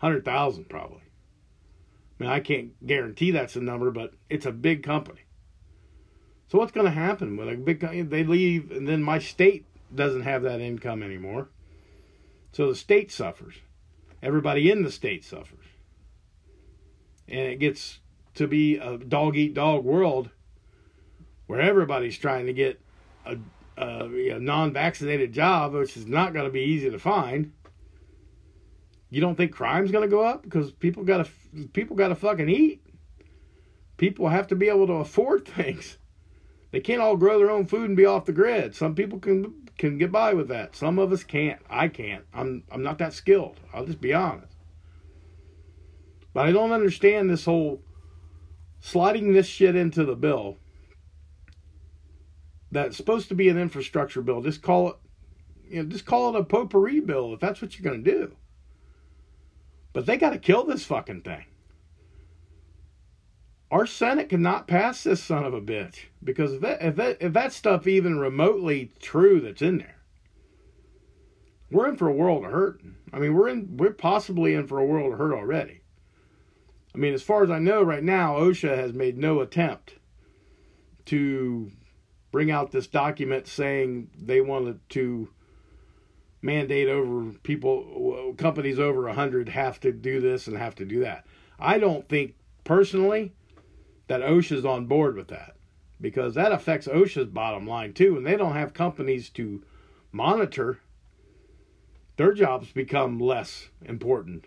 100,000 0.00 0.68
probably. 0.68 0.98
I 0.98 2.22
mean 2.22 2.30
I 2.30 2.40
can't 2.40 2.86
guarantee 2.86 3.30
that's 3.30 3.54
the 3.54 3.60
number 3.60 3.90
but 3.90 4.14
it's 4.28 4.46
a 4.46 4.52
big 4.52 4.82
company. 4.82 5.22
So 6.48 6.58
what's 6.58 6.72
going 6.72 6.86
to 6.86 6.92
happen 6.92 7.36
when 7.36 7.48
a 7.48 7.56
big 7.56 7.80
they 8.10 8.24
leave 8.24 8.70
and 8.70 8.86
then 8.86 9.02
my 9.02 9.18
state 9.18 9.66
doesn't 9.94 10.22
have 10.22 10.42
that 10.42 10.60
income 10.60 11.02
anymore. 11.02 11.48
So 12.52 12.68
the 12.68 12.76
state 12.76 13.10
suffers. 13.10 13.56
Everybody 14.22 14.70
in 14.70 14.82
the 14.82 14.92
state 14.92 15.24
suffers. 15.24 15.66
And 17.26 17.40
it 17.40 17.58
gets 17.58 18.00
to 18.34 18.46
be 18.46 18.76
a 18.76 18.98
dog 18.98 19.36
eat 19.36 19.54
dog 19.54 19.84
world 19.84 20.30
where 21.46 21.60
everybody's 21.60 22.18
trying 22.18 22.46
to 22.46 22.52
get 22.52 22.80
a, 23.26 23.36
a, 23.76 24.38
non-vaccinated 24.38 25.32
job, 25.32 25.74
which 25.74 25.96
is 25.96 26.06
not 26.06 26.32
going 26.32 26.46
to 26.46 26.50
be 26.50 26.60
easy 26.60 26.90
to 26.90 26.98
find. 26.98 27.52
You 29.10 29.20
don't 29.20 29.36
think 29.36 29.52
crime's 29.52 29.90
going 29.90 30.08
to 30.08 30.10
go 30.10 30.22
up 30.22 30.42
because 30.42 30.72
people 30.72 31.04
got 31.04 31.24
to 31.24 31.68
people 31.68 31.96
got 31.96 32.08
to 32.08 32.14
fucking 32.14 32.48
eat. 32.48 32.84
People 33.96 34.28
have 34.28 34.48
to 34.48 34.56
be 34.56 34.68
able 34.68 34.86
to 34.88 34.94
afford 34.94 35.44
things. 35.46 35.98
They 36.72 36.80
can't 36.80 37.00
all 37.00 37.16
grow 37.16 37.38
their 37.38 37.50
own 37.50 37.66
food 37.66 37.88
and 37.88 37.96
be 37.96 38.06
off 38.06 38.24
the 38.24 38.32
grid. 38.32 38.74
Some 38.74 38.94
people 38.94 39.20
can 39.20 39.68
can 39.78 39.98
get 39.98 40.10
by 40.10 40.34
with 40.34 40.48
that. 40.48 40.74
Some 40.74 40.98
of 40.98 41.12
us 41.12 41.22
can't. 41.22 41.60
I 41.70 41.88
can't. 41.88 42.24
I'm 42.34 42.64
I'm 42.72 42.82
not 42.82 42.98
that 42.98 43.12
skilled. 43.12 43.60
I'll 43.72 43.86
just 43.86 44.00
be 44.00 44.12
honest. 44.12 44.56
But 46.32 46.46
I 46.46 46.52
don't 46.52 46.72
understand 46.72 47.30
this 47.30 47.44
whole 47.44 47.80
sliding 48.80 49.32
this 49.32 49.46
shit 49.46 49.76
into 49.76 50.04
the 50.04 50.16
bill 50.16 50.58
that's 52.74 52.96
supposed 52.96 53.28
to 53.28 53.34
be 53.34 53.48
an 53.48 53.58
infrastructure 53.58 54.20
bill. 54.20 54.42
Just 54.42 54.62
call 54.62 54.90
it, 54.90 54.96
you 55.68 55.82
know, 55.82 55.88
just 55.88 56.04
call 56.04 56.34
it 56.34 56.38
a 56.38 56.44
potpourri 56.44 57.00
bill 57.00 57.32
if 57.32 57.40
that's 57.40 57.62
what 57.62 57.78
you're 57.78 57.90
going 57.90 58.04
to 58.04 58.10
do. 58.10 58.36
But 59.92 60.06
they 60.06 60.16
got 60.16 60.30
to 60.30 60.38
kill 60.38 60.64
this 60.64 60.84
fucking 60.84 61.22
thing. 61.22 61.44
Our 63.70 63.86
Senate 63.86 64.28
cannot 64.28 64.68
pass 64.68 65.02
this 65.02 65.22
son 65.22 65.44
of 65.44 65.54
a 65.54 65.60
bitch 65.60 66.06
because 66.22 66.52
if 66.52 66.60
that, 66.60 66.82
if 66.82 66.96
that, 66.96 67.16
if 67.20 67.32
that 67.32 67.52
stuff 67.52 67.86
even 67.86 68.18
remotely 68.18 68.92
true 69.00 69.40
that's 69.40 69.62
in 69.62 69.78
there, 69.78 69.96
we're 71.70 71.88
in 71.88 71.96
for 71.96 72.08
a 72.08 72.12
world 72.12 72.44
of 72.44 72.52
hurt. 72.52 72.80
I 73.12 73.18
mean, 73.18 73.34
we're 73.34 73.48
in, 73.48 73.76
we're 73.76 73.92
possibly 73.92 74.54
in 74.54 74.66
for 74.66 74.78
a 74.78 74.84
world 74.84 75.12
of 75.12 75.18
hurt 75.18 75.32
already. 75.32 75.80
I 76.94 76.98
mean, 76.98 77.14
as 77.14 77.22
far 77.22 77.42
as 77.42 77.50
I 77.50 77.58
know 77.58 77.82
right 77.82 78.04
now, 78.04 78.34
OSHA 78.36 78.76
has 78.76 78.92
made 78.92 79.18
no 79.18 79.40
attempt 79.40 79.94
to 81.06 81.72
bring 82.34 82.50
out 82.50 82.72
this 82.72 82.88
document 82.88 83.46
saying 83.46 84.10
they 84.20 84.40
wanted 84.40 84.80
to 84.88 85.28
mandate 86.42 86.88
over 86.88 87.30
people, 87.44 88.34
companies 88.36 88.76
over 88.76 89.02
100 89.02 89.50
have 89.50 89.78
to 89.78 89.92
do 89.92 90.20
this 90.20 90.48
and 90.48 90.58
have 90.58 90.74
to 90.74 90.84
do 90.84 90.98
that. 90.98 91.24
I 91.60 91.78
don't 91.78 92.08
think 92.08 92.34
personally 92.64 93.34
that 94.08 94.20
OSHA's 94.20 94.64
on 94.64 94.86
board 94.86 95.14
with 95.14 95.28
that 95.28 95.54
because 96.00 96.34
that 96.34 96.50
affects 96.50 96.88
OSHA's 96.88 97.28
bottom 97.28 97.68
line 97.68 97.92
too, 97.92 98.16
and 98.16 98.26
they 98.26 98.36
don't 98.36 98.56
have 98.56 98.74
companies 98.74 99.30
to 99.30 99.62
monitor. 100.10 100.80
Their 102.16 102.32
jobs 102.32 102.72
become 102.72 103.20
less 103.20 103.68
important. 103.80 104.46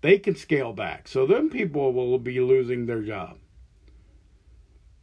They 0.00 0.18
can 0.18 0.36
scale 0.36 0.72
back, 0.72 1.06
so 1.06 1.26
then 1.26 1.50
people 1.50 1.92
will 1.92 2.18
be 2.18 2.40
losing 2.40 2.86
their 2.86 3.02
job. 3.02 3.36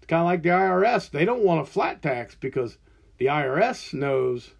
Kind 0.10 0.22
of 0.22 0.26
like 0.26 0.42
the 0.42 0.50
IRS. 0.50 1.12
They 1.12 1.24
don't 1.24 1.44
want 1.44 1.62
a 1.62 1.66
flat 1.66 2.02
tax 2.02 2.34
because 2.34 2.80
the 3.20 3.28
IRS 3.28 3.94
knows 3.94 4.56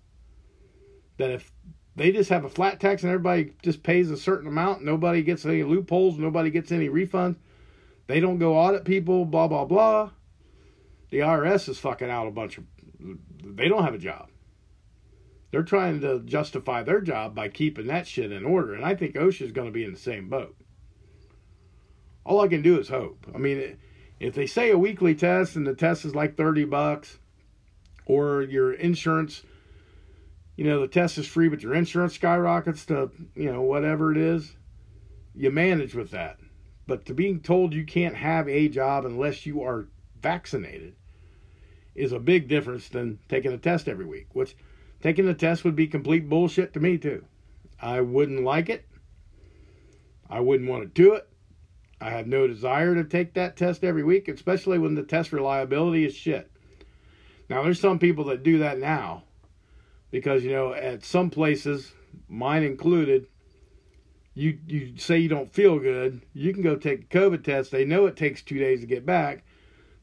that 1.18 1.32
if 1.32 1.52
they 1.96 2.12
just 2.12 2.30
have 2.30 2.46
a 2.46 2.50
flat 2.50 2.80
tax 2.80 3.02
and 3.02 3.12
everybody 3.12 3.54
just 3.64 3.82
pays 3.82 4.12
a 4.12 4.18
certain 4.18 4.48
amount, 4.48 4.84
nobody 4.84 5.24
gets 5.24 5.48
any 5.48 5.64
loopholes, 5.64 6.20
nobody 6.20 6.52
gets 6.52 6.72
any 6.72 6.88
refunds, 6.88 7.38
they 8.06 8.20
don't 8.20 8.38
go 8.38 8.58
audit 8.58 8.86
people, 8.86 9.26
blah, 9.26 9.48
blah, 9.48 9.66
blah. 9.66 10.12
The 11.10 11.20
IRS 11.20 11.68
is 11.68 11.80
fucking 11.80 12.12
out 12.12 12.28
a 12.28 12.32
bunch 12.32 12.60
of. 12.60 12.66
They 13.44 13.68
don't 13.68 13.84
have 13.84 13.96
a 13.96 14.00
job. 14.00 14.30
They're 15.50 15.64
trying 15.64 16.02
to 16.02 16.20
justify 16.20 16.84
their 16.84 17.02
job 17.02 17.34
by 17.34 17.50
keeping 17.50 17.88
that 17.88 18.06
shit 18.06 18.32
in 18.32 18.46
order. 18.46 18.76
And 18.76 18.86
I 18.86 18.94
think 18.94 19.16
OSHA 19.16 19.48
is 19.48 19.52
going 19.52 19.68
to 19.68 19.74
be 19.74 19.84
in 19.84 19.94
the 19.94 20.00
same 20.00 20.30
boat. 20.30 20.56
All 22.24 22.40
I 22.40 22.48
can 22.48 22.62
do 22.62 22.80
is 22.80 22.90
hope. 22.90 23.26
I 23.34 23.40
mean, 23.40 23.78
if 24.20 24.36
they 24.36 24.46
say 24.46 24.72
a 24.72 24.78
weekly 24.78 25.16
test 25.16 25.56
and 25.56 25.66
the 25.66 25.74
test 25.74 26.06
is 26.06 26.16
like 26.16 26.36
30 26.36 26.66
bucks, 26.66 27.20
or 28.06 28.42
your 28.42 28.74
insurance, 28.74 29.44
you 30.58 30.66
know, 30.66 30.82
the 30.82 30.88
test 30.88 31.18
is 31.18 31.28
free, 31.28 31.48
but 31.48 31.62
your 31.62 31.76
insurance 31.76 32.16
skyrockets 32.16 32.86
to, 32.88 33.12
you 33.36 33.52
know, 33.52 33.62
whatever 33.62 34.12
it 34.12 34.18
is, 34.18 34.56
you 35.36 35.52
manage 35.52 35.94
with 35.94 36.12
that. 36.12 36.38
But 36.88 37.06
to 37.06 37.14
being 37.14 37.40
told 37.40 37.74
you 37.74 37.86
can't 37.86 38.16
have 38.16 38.50
a 38.50 38.68
job 38.68 39.06
unless 39.06 39.46
you 39.46 39.62
are 39.62 39.88
vaccinated 40.20 40.96
is 41.94 42.12
a 42.12 42.20
big 42.20 42.48
difference 42.48 42.90
than 42.90 43.20
taking 43.30 43.54
a 43.54 43.58
test 43.58 43.88
every 43.88 44.06
week, 44.06 44.28
which 44.34 44.56
taking 45.02 45.28
the 45.28 45.36
test 45.36 45.64
would 45.64 45.76
be 45.76 45.88
complete 45.88 46.28
bullshit 46.28 46.74
to 46.74 46.80
me 46.80 46.98
too. 46.98 47.24
I 47.80 48.02
wouldn't 48.02 48.44
like 48.44 48.70
it. 48.70 48.86
I 50.28 50.40
wouldn't 50.40 50.70
want 50.70 50.84
to 50.84 50.88
do 50.88 51.14
it. 51.14 51.29
I 52.02 52.12
have 52.12 52.28
no 52.28 52.48
desire 52.48 52.96
to 52.96 53.04
take 53.04 53.34
that 53.34 53.58
test 53.58 53.84
every 53.84 54.04
week, 54.04 54.28
especially 54.28 54.78
when 54.78 54.96
the 54.96 55.04
test 55.04 55.34
reliability 55.34 56.06
is 56.06 56.16
shit. 56.16 56.50
Now, 57.50 57.64
there's 57.64 57.80
some 57.80 58.00
people 58.00 58.26
that 58.26 58.44
do 58.44 58.60
that 58.60 58.80
now 58.80 59.24
because, 60.12 60.44
you 60.44 60.52
know, 60.52 60.74
at 60.74 61.04
some 61.04 61.30
places, 61.30 61.92
mine 62.28 62.64
included, 62.64 63.28
you 64.34 64.58
you 64.68 64.98
say 64.98 65.18
you 65.18 65.28
don't 65.28 65.52
feel 65.52 65.80
good, 65.80 66.22
you 66.34 66.54
can 66.54 66.64
go 66.64 66.76
take 66.76 67.02
a 67.04 67.18
COVID 67.18 67.44
test. 67.44 67.72
They 67.72 67.86
know 67.86 68.06
it 68.06 68.16
takes 68.16 68.42
two 68.42 68.60
days 68.60 68.82
to 68.82 68.88
get 68.88 69.06
back. 69.06 69.44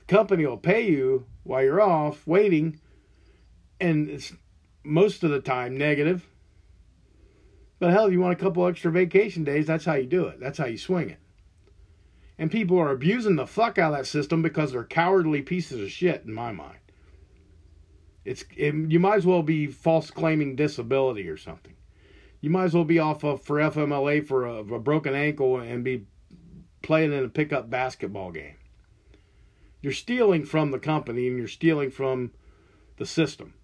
The 0.00 0.14
company 0.14 0.44
will 0.44 0.58
pay 0.58 0.86
you 0.88 1.26
while 1.44 1.62
you're 1.62 1.80
off 1.80 2.26
waiting, 2.26 2.80
and 3.80 4.10
it's 4.10 4.34
most 4.84 5.24
of 5.24 5.30
the 5.30 5.40
time 5.40 5.76
negative. 5.76 6.26
But 7.78 7.92
hell, 7.92 8.06
if 8.06 8.12
you 8.12 8.20
want 8.20 8.38
a 8.38 8.42
couple 8.42 8.66
extra 8.66 8.90
vacation 8.90 9.44
days, 9.44 9.66
that's 9.66 9.84
how 9.84 9.94
you 9.94 10.06
do 10.06 10.26
it. 10.26 10.40
That's 10.40 10.58
how 10.58 10.66
you 10.66 10.78
swing 10.78 11.10
it. 11.10 11.18
And 12.38 12.50
people 12.50 12.78
are 12.78 12.90
abusing 12.90 13.36
the 13.36 13.46
fuck 13.46 13.78
out 13.78 13.92
of 13.92 13.98
that 13.98 14.06
system 14.06 14.42
because 14.42 14.72
they're 14.72 14.84
cowardly 14.84 15.42
pieces 15.42 15.80
of 15.80 15.90
shit, 15.90 16.24
in 16.24 16.34
my 16.34 16.52
mind. 16.52 16.78
It's 18.24 18.44
it, 18.56 18.74
you 18.74 19.00
might 19.00 19.16
as 19.16 19.26
well 19.26 19.42
be 19.42 19.66
false 19.68 20.10
claiming 20.10 20.56
disability 20.56 21.28
or 21.28 21.36
something 21.36 21.76
you 22.40 22.50
might 22.50 22.64
as 22.64 22.74
well 22.74 22.84
be 22.84 22.98
off 22.98 23.24
of 23.24 23.42
for 23.42 23.56
FMLA 23.56 24.24
for 24.24 24.46
a, 24.46 24.58
a 24.58 24.78
broken 24.78 25.14
ankle 25.14 25.58
and 25.58 25.82
be 25.82 26.06
playing 26.82 27.12
in 27.12 27.24
a 27.24 27.28
pickup 27.28 27.68
basketball 27.70 28.30
game. 28.30 28.54
You're 29.80 29.92
stealing 29.92 30.44
from 30.44 30.70
the 30.70 30.78
company 30.78 31.26
and 31.26 31.38
you're 31.38 31.48
stealing 31.48 31.90
from 31.90 32.32
the 32.98 33.06
system. 33.06 33.54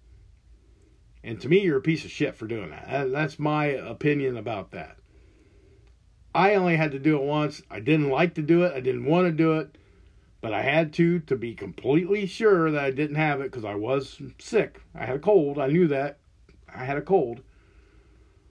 And 1.23 1.39
to 1.39 1.47
me, 1.47 1.61
you're 1.61 1.77
a 1.77 1.81
piece 1.81 2.03
of 2.03 2.11
shit 2.11 2.35
for 2.35 2.45
doing 2.47 2.71
that. 2.71 3.09
That's 3.11 3.39
my 3.39 3.67
opinion 3.67 4.35
about 4.35 4.71
that. 4.71 4.97
I 6.35 6.55
only 6.55 6.75
had 6.75 6.91
to 6.91 6.99
do 6.99 7.15
it 7.15 7.23
once. 7.23 7.61
I 7.69 7.79
didn't 7.79 8.09
like 8.09 8.33
to 8.35 8.41
do 8.41 8.63
it. 8.63 8.73
I 8.73 8.79
didn't 8.79 9.05
want 9.05 9.27
to 9.27 9.31
do 9.31 9.53
it. 9.53 9.77
But 10.41 10.53
I 10.53 10.61
had 10.61 10.91
to 10.93 11.19
to 11.19 11.35
be 11.35 11.53
completely 11.55 12.25
sure 12.25 12.69
that 12.71 12.83
I 12.83 12.91
didn't 12.91 13.15
have 13.15 13.39
it 13.39 13.51
because 13.51 13.63
I 13.63 13.75
was 13.75 14.21
sick. 14.39 14.81
I 14.93 15.05
had 15.05 15.15
a 15.15 15.19
cold. 15.19 15.57
I 15.57 15.67
knew 15.67 15.87
that. 15.87 16.17
I 16.73 16.85
had 16.85 16.97
a 16.97 17.01
cold. 17.01 17.41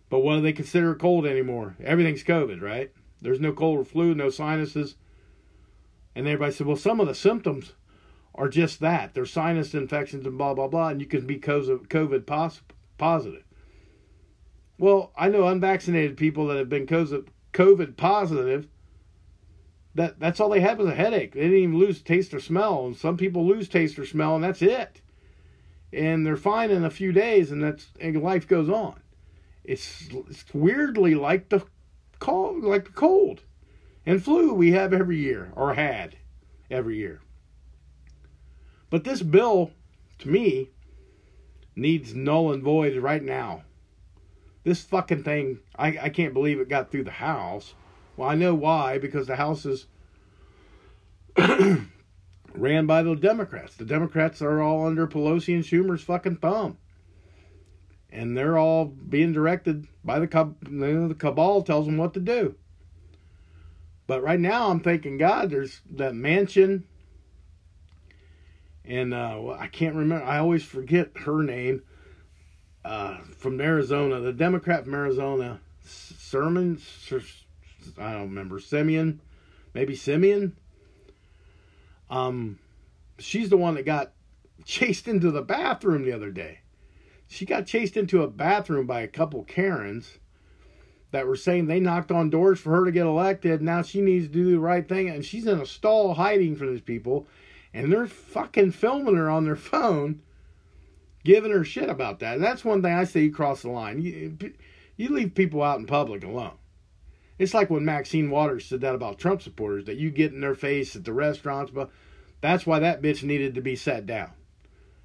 But 0.08 0.20
what 0.20 0.36
do 0.36 0.42
they 0.42 0.52
consider 0.52 0.92
a 0.92 0.96
cold 0.96 1.26
anymore? 1.26 1.76
Everything's 1.82 2.24
COVID, 2.24 2.62
right? 2.62 2.92
There's 3.20 3.40
no 3.40 3.52
cold 3.52 3.78
or 3.78 3.84
flu, 3.84 4.14
no 4.14 4.30
sinuses. 4.30 4.96
And 6.14 6.26
everybody 6.26 6.52
said, 6.52 6.66
well, 6.66 6.76
some 6.76 7.00
of 7.00 7.08
the 7.08 7.14
symptoms 7.14 7.72
are 8.34 8.48
just 8.48 8.80
that. 8.80 9.14
They're 9.14 9.26
sinus 9.26 9.74
infections 9.74 10.26
and 10.26 10.38
blah, 10.38 10.54
blah, 10.54 10.68
blah, 10.68 10.88
and 10.88 11.00
you 11.00 11.06
can 11.06 11.26
be 11.26 11.38
COVID 11.38 12.26
positive. 12.98 13.44
Well, 14.78 15.12
I 15.16 15.28
know 15.28 15.46
unvaccinated 15.46 16.16
people 16.16 16.46
that 16.48 16.56
have 16.56 16.68
been 16.68 16.86
COVID 16.86 17.28
positive. 17.52 18.68
That 19.94 20.18
that's 20.18 20.40
all 20.40 20.48
they 20.48 20.60
had 20.60 20.78
was 20.78 20.88
a 20.88 20.94
headache. 20.94 21.34
They 21.34 21.40
didn't 21.42 21.56
even 21.58 21.78
lose 21.78 22.00
taste 22.00 22.32
or 22.32 22.40
smell. 22.40 22.86
And 22.86 22.96
some 22.96 23.16
people 23.16 23.46
lose 23.46 23.68
taste 23.68 23.98
or 23.98 24.06
smell, 24.06 24.34
and 24.34 24.44
that's 24.44 24.62
it. 24.62 25.02
And 25.92 26.26
they're 26.26 26.36
fine 26.36 26.70
in 26.70 26.84
a 26.84 26.90
few 26.90 27.12
days, 27.12 27.50
and 27.50 27.62
that's 27.62 27.88
and 28.00 28.22
life 28.22 28.48
goes 28.48 28.70
on. 28.70 29.00
It's, 29.64 30.08
it's 30.28 30.44
weirdly 30.52 31.14
like 31.14 31.50
the 31.50 31.64
cold, 32.18 32.64
like 32.64 32.86
the 32.86 32.92
cold 32.92 33.42
and 34.04 34.22
flu 34.22 34.52
we 34.52 34.72
have 34.72 34.92
every 34.92 35.18
year 35.18 35.52
or 35.54 35.74
had 35.74 36.16
every 36.70 36.96
year. 36.96 37.20
But 38.90 39.04
this 39.04 39.22
bill, 39.22 39.70
to 40.18 40.28
me, 40.28 40.70
needs 41.74 42.14
null 42.14 42.52
and 42.52 42.62
void 42.62 42.96
right 42.96 43.22
now. 43.22 43.62
This 44.64 44.82
fucking 44.82 45.24
thing, 45.24 45.58
I, 45.76 45.98
I 46.02 46.08
can't 46.08 46.34
believe 46.34 46.60
it 46.60 46.68
got 46.68 46.90
through 46.90 47.04
the 47.04 47.10
House. 47.10 47.74
Well, 48.16 48.28
I 48.28 48.34
know 48.34 48.54
why, 48.54 48.98
because 48.98 49.26
the 49.26 49.36
House 49.36 49.66
is 49.66 49.86
ran 52.54 52.86
by 52.86 53.02
the 53.02 53.14
Democrats. 53.16 53.76
The 53.76 53.84
Democrats 53.84 54.40
are 54.42 54.60
all 54.60 54.86
under 54.86 55.06
Pelosi 55.06 55.54
and 55.54 55.64
Schumer's 55.64 56.02
fucking 56.02 56.36
thumb 56.36 56.78
and 58.12 58.36
they're 58.36 58.58
all 58.58 58.84
being 58.84 59.32
directed 59.32 59.88
by 60.04 60.18
the 60.18 60.26
the 60.62 61.16
cabal 61.18 61.62
tells 61.62 61.86
them 61.86 61.96
what 61.96 62.14
to 62.14 62.20
do. 62.20 62.54
But 64.06 64.22
right 64.22 64.38
now, 64.38 64.68
I'm 64.68 64.80
thinking, 64.80 65.16
God, 65.16 65.50
there's 65.50 65.80
that 65.90 66.12
Manchin. 66.12 66.82
and 68.84 69.14
uh, 69.14 69.56
I 69.58 69.68
can't 69.68 69.94
remember. 69.94 70.24
I 70.24 70.38
always 70.38 70.62
forget 70.62 71.10
her 71.24 71.42
name. 71.42 71.82
Uh, 72.84 73.18
from 73.36 73.60
Arizona, 73.60 74.20
the 74.20 74.32
Democrat 74.32 74.84
from 74.84 74.94
Arizona, 74.94 75.60
Sermon, 75.84 76.80
I 77.98 78.12
don't 78.12 78.22
remember 78.22 78.58
Simeon, 78.58 79.20
maybe 79.72 79.94
Simeon. 79.94 80.56
Um, 82.10 82.58
she's 83.18 83.50
the 83.50 83.56
one 83.56 83.74
that 83.74 83.84
got 83.84 84.12
chased 84.64 85.06
into 85.06 85.30
the 85.30 85.42
bathroom 85.42 86.04
the 86.04 86.12
other 86.12 86.30
day 86.30 86.58
she 87.32 87.46
got 87.46 87.66
chased 87.66 87.96
into 87.96 88.22
a 88.22 88.28
bathroom 88.28 88.86
by 88.86 89.00
a 89.00 89.08
couple 89.08 89.42
Karens 89.44 90.18
that 91.12 91.26
were 91.26 91.34
saying 91.34 91.66
they 91.66 91.80
knocked 91.80 92.12
on 92.12 92.28
doors 92.28 92.60
for 92.60 92.76
her 92.76 92.84
to 92.84 92.92
get 92.92 93.06
elected. 93.06 93.62
Now 93.62 93.80
she 93.80 94.02
needs 94.02 94.26
to 94.26 94.32
do 94.32 94.50
the 94.50 94.60
right 94.60 94.86
thing. 94.86 95.08
And 95.08 95.24
she's 95.24 95.46
in 95.46 95.58
a 95.58 95.64
stall 95.64 96.12
hiding 96.12 96.56
from 96.56 96.68
these 96.68 96.82
people. 96.82 97.26
And 97.72 97.90
they're 97.90 98.06
fucking 98.06 98.72
filming 98.72 99.16
her 99.16 99.30
on 99.30 99.46
their 99.46 99.56
phone, 99.56 100.20
giving 101.24 101.52
her 101.52 101.64
shit 101.64 101.88
about 101.88 102.20
that. 102.20 102.34
And 102.36 102.44
that's 102.44 102.64
one 102.64 102.82
thing 102.82 102.92
I 102.92 103.04
say 103.04 103.22
you 103.22 103.32
cross 103.32 103.62
the 103.62 103.70
line. 103.70 104.00
You, 104.00 104.36
you 104.96 105.08
leave 105.08 105.34
people 105.34 105.62
out 105.62 105.78
in 105.78 105.86
public 105.86 106.24
alone. 106.24 106.58
It's 107.38 107.54
like 107.54 107.70
when 107.70 107.84
Maxine 107.84 108.30
Waters 108.30 108.66
said 108.66 108.80
that 108.82 108.94
about 108.94 109.18
Trump 109.18 109.42
supporters 109.42 109.86
that 109.86 109.96
you 109.96 110.10
get 110.10 110.32
in 110.32 110.40
their 110.40 110.54
face 110.54 110.94
at 110.94 111.04
the 111.04 111.12
restaurants. 111.12 111.70
But 111.70 111.90
that's 112.40 112.66
why 112.66 112.78
that 112.78 113.02
bitch 113.02 113.22
needed 113.22 113.54
to 113.54 113.60
be 113.60 113.76
set 113.76 114.06
down. 114.06 114.32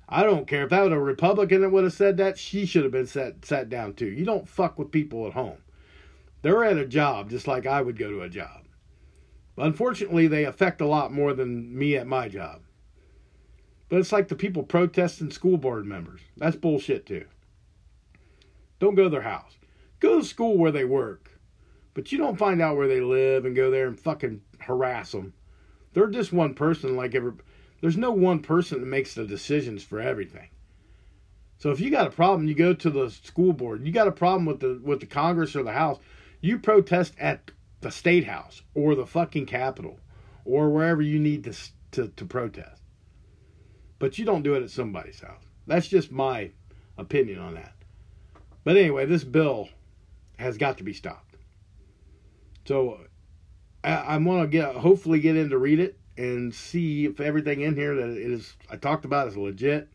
I 0.10 0.24
don't 0.24 0.48
care 0.48 0.64
if 0.64 0.70
that 0.70 0.84
was 0.84 0.94
a 0.94 1.00
Republican 1.00 1.62
that 1.62 1.70
would 1.72 1.84
have 1.84 1.94
said 1.94 2.18
that. 2.18 2.38
She 2.38 2.66
should 2.66 2.84
have 2.84 2.92
been 2.92 3.08
sat 3.08 3.44
sat 3.46 3.70
down 3.70 3.94
too. 3.94 4.08
You 4.08 4.24
don't 4.24 4.48
fuck 4.48 4.80
with 4.80 4.92
people 4.92 5.28
at 5.28 5.34
home. 5.34 5.58
They're 6.42 6.64
at 6.64 6.78
a 6.78 6.86
job 6.86 7.30
just 7.30 7.48
like 7.48 7.66
I 7.66 7.82
would 7.82 7.98
go 7.98 8.10
to 8.10 8.22
a 8.22 8.30
job. 8.30 8.66
Unfortunately, 9.58 10.28
they 10.28 10.46
affect 10.46 10.82
a 10.82 10.88
lot 10.88 11.12
more 11.12 11.34
than 11.34 11.78
me 11.78 11.98
at 11.98 12.08
my 12.08 12.30
job. 12.30 12.62
But 13.90 14.00
it's 14.00 14.12
like 14.12 14.28
the 14.28 14.36
people 14.36 14.64
protesting 14.64 15.32
school 15.32 15.58
board 15.58 15.86
members. 15.86 16.22
That's 16.36 16.56
bullshit 16.56 17.06
too. 17.06 17.26
Don't 18.80 18.96
go 18.96 19.06
to 19.06 19.10
their 19.10 19.22
house. 19.22 19.58
Go 20.00 20.20
to 20.20 20.26
school 20.26 20.58
where 20.58 20.72
they 20.72 20.86
work. 20.86 21.32
But 21.94 22.12
you 22.12 22.18
don't 22.18 22.38
find 22.38 22.62
out 22.62 22.78
where 22.78 22.88
they 22.88 23.02
live 23.02 23.46
and 23.46 23.56
go 23.56 23.72
there 23.72 23.88
and 23.88 24.00
fucking 24.00 24.42
harass 24.60 25.12
them. 25.14 25.34
They're 25.94 26.08
just 26.08 26.32
one 26.32 26.54
person 26.54 26.96
like 26.96 27.16
every 27.16 27.34
There's 27.82 27.98
no 27.98 28.12
one 28.12 28.40
person 28.40 28.82
that 28.82 28.88
makes 28.88 29.16
the 29.16 29.26
decisions 29.26 29.84
for 29.84 30.00
everything. 30.00 30.50
So 31.58 31.72
if 31.72 31.80
you 31.80 31.90
got 31.90 32.06
a 32.06 32.12
problem, 32.12 32.48
you 32.48 32.54
go 32.54 32.74
to 32.74 32.90
the 32.90 33.10
school 33.10 33.52
board. 33.52 33.84
You 33.84 33.92
got 33.92 34.08
a 34.08 34.12
problem 34.12 34.46
with 34.46 34.60
the 34.60 34.80
with 34.84 35.00
the 35.00 35.08
Congress 35.08 35.56
or 35.56 35.64
the 35.64 35.72
House, 35.72 35.98
you 36.40 36.60
protest 36.60 37.16
at 37.20 37.52
the 37.82 37.90
state 37.90 38.26
house 38.26 38.62
or 38.76 38.94
the 38.94 39.08
fucking 39.08 39.48
Capitol 39.48 40.00
or 40.46 40.70
wherever 40.70 41.02
you 41.02 41.18
need 41.18 41.44
to 41.46 41.54
to, 41.92 42.10
to 42.10 42.26
protest. 42.26 42.84
But 44.00 44.18
you 44.18 44.26
don't 44.26 44.44
do 44.44 44.54
it 44.56 44.64
at 44.64 44.70
somebody's 44.70 45.20
house. 45.20 45.44
That's 45.66 45.88
just 45.88 46.12
my 46.12 46.52
opinion 46.98 47.40
on 47.40 47.56
that. 47.56 47.74
But 48.64 48.78
anyway, 48.78 49.06
this 49.06 49.24
bill 49.24 49.70
has 50.38 50.58
got 50.58 50.78
to 50.78 50.84
be 50.84 50.94
stopped. 50.94 51.36
So 52.66 53.00
I, 53.84 54.16
am 54.16 54.26
gonna 54.26 54.48
get 54.48 54.76
hopefully 54.76 55.20
get 55.20 55.38
in 55.38 55.50
to 55.50 55.58
read 55.58 55.80
it 55.80 55.98
and 56.18 56.54
see 56.54 57.06
if 57.06 57.20
everything 57.20 57.62
in 57.62 57.76
here 57.76 57.96
that 57.96 58.10
it 58.10 58.18
is 58.18 58.56
I 58.70 58.78
talked 58.78 59.06
about 59.06 59.28
is 59.28 59.38
legit. 59.38 59.90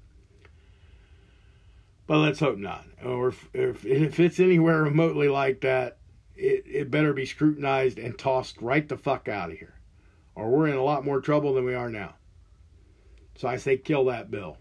But 2.06 2.18
let's 2.18 2.40
hope 2.40 2.58
not. 2.58 2.84
Or 3.04 3.28
if, 3.28 3.48
if, 3.54 3.84
if 3.84 4.20
it's 4.20 4.40
anywhere 4.40 4.82
remotely 4.82 5.28
like 5.28 5.60
that, 5.60 5.98
it, 6.34 6.64
it 6.66 6.90
better 6.90 7.12
be 7.12 7.26
scrutinized 7.26 7.98
and 7.98 8.18
tossed 8.18 8.60
right 8.60 8.88
the 8.88 8.96
fuck 8.96 9.28
out 9.28 9.50
of 9.50 9.58
here. 9.58 9.74
Or 10.34 10.50
we're 10.50 10.68
in 10.68 10.76
a 10.76 10.82
lot 10.82 11.04
more 11.04 11.20
trouble 11.20 11.54
than 11.54 11.64
we 11.64 11.74
are 11.74 11.90
now. 11.90 12.14
So 13.42 13.48
I 13.48 13.56
say 13.56 13.76
kill 13.76 14.04
that 14.04 14.30
bill. 14.30 14.56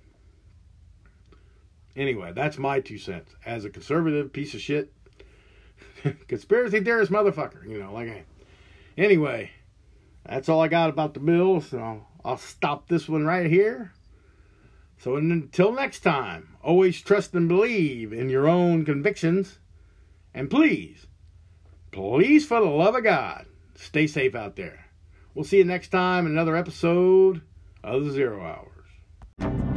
Anyway, 1.96 2.32
that's 2.34 2.58
my 2.58 2.80
two 2.80 2.98
cents. 2.98 3.36
As 3.46 3.64
a 3.64 3.70
conservative 3.70 4.34
piece 4.34 4.56
of 4.56 4.60
shit, 4.60 4.92
conspiracy 6.28 6.80
theorist 6.80 7.12
motherfucker, 7.12 7.64
you 7.70 7.78
know, 7.78 7.94
like 7.94 8.10
I. 8.10 8.24
Anyway, 8.98 9.52
that's 10.26 10.50
all 10.50 10.62
I 10.62 10.68
got 10.68 10.90
about 10.90 11.14
the 11.14 11.20
bill, 11.20 11.62
so 11.62 12.08
I'll 12.26 12.38
stop 12.38 12.88
this 12.88 13.08
one 13.08 13.24
right 13.24 13.46
here. 13.46 13.94
So 14.98 15.16
until 15.16 15.74
next 15.74 16.00
time, 16.00 16.58
always 16.64 17.00
trust 17.00 17.36
and 17.36 17.48
believe 17.48 18.12
in 18.12 18.32
your 18.32 18.48
own 18.50 18.84
convictions. 18.84 19.60
And 20.34 20.50
please, 20.50 21.06
please, 21.92 22.48
for 22.48 22.60
the 22.60 22.66
love 22.66 22.96
of 22.96 23.04
God, 23.04 23.46
stay 23.76 24.08
safe 24.08 24.34
out 24.34 24.56
there. 24.56 24.88
We'll 25.36 25.46
see 25.46 25.60
you 25.60 25.66
next 25.66 25.90
time 25.90 26.26
in 26.26 26.32
another 26.32 26.56
episode 26.56 27.44
of 27.84 28.06
the 28.06 28.12
Zero 28.12 28.42
Hour 28.42 28.71
thank 29.42 29.66
you 29.66 29.71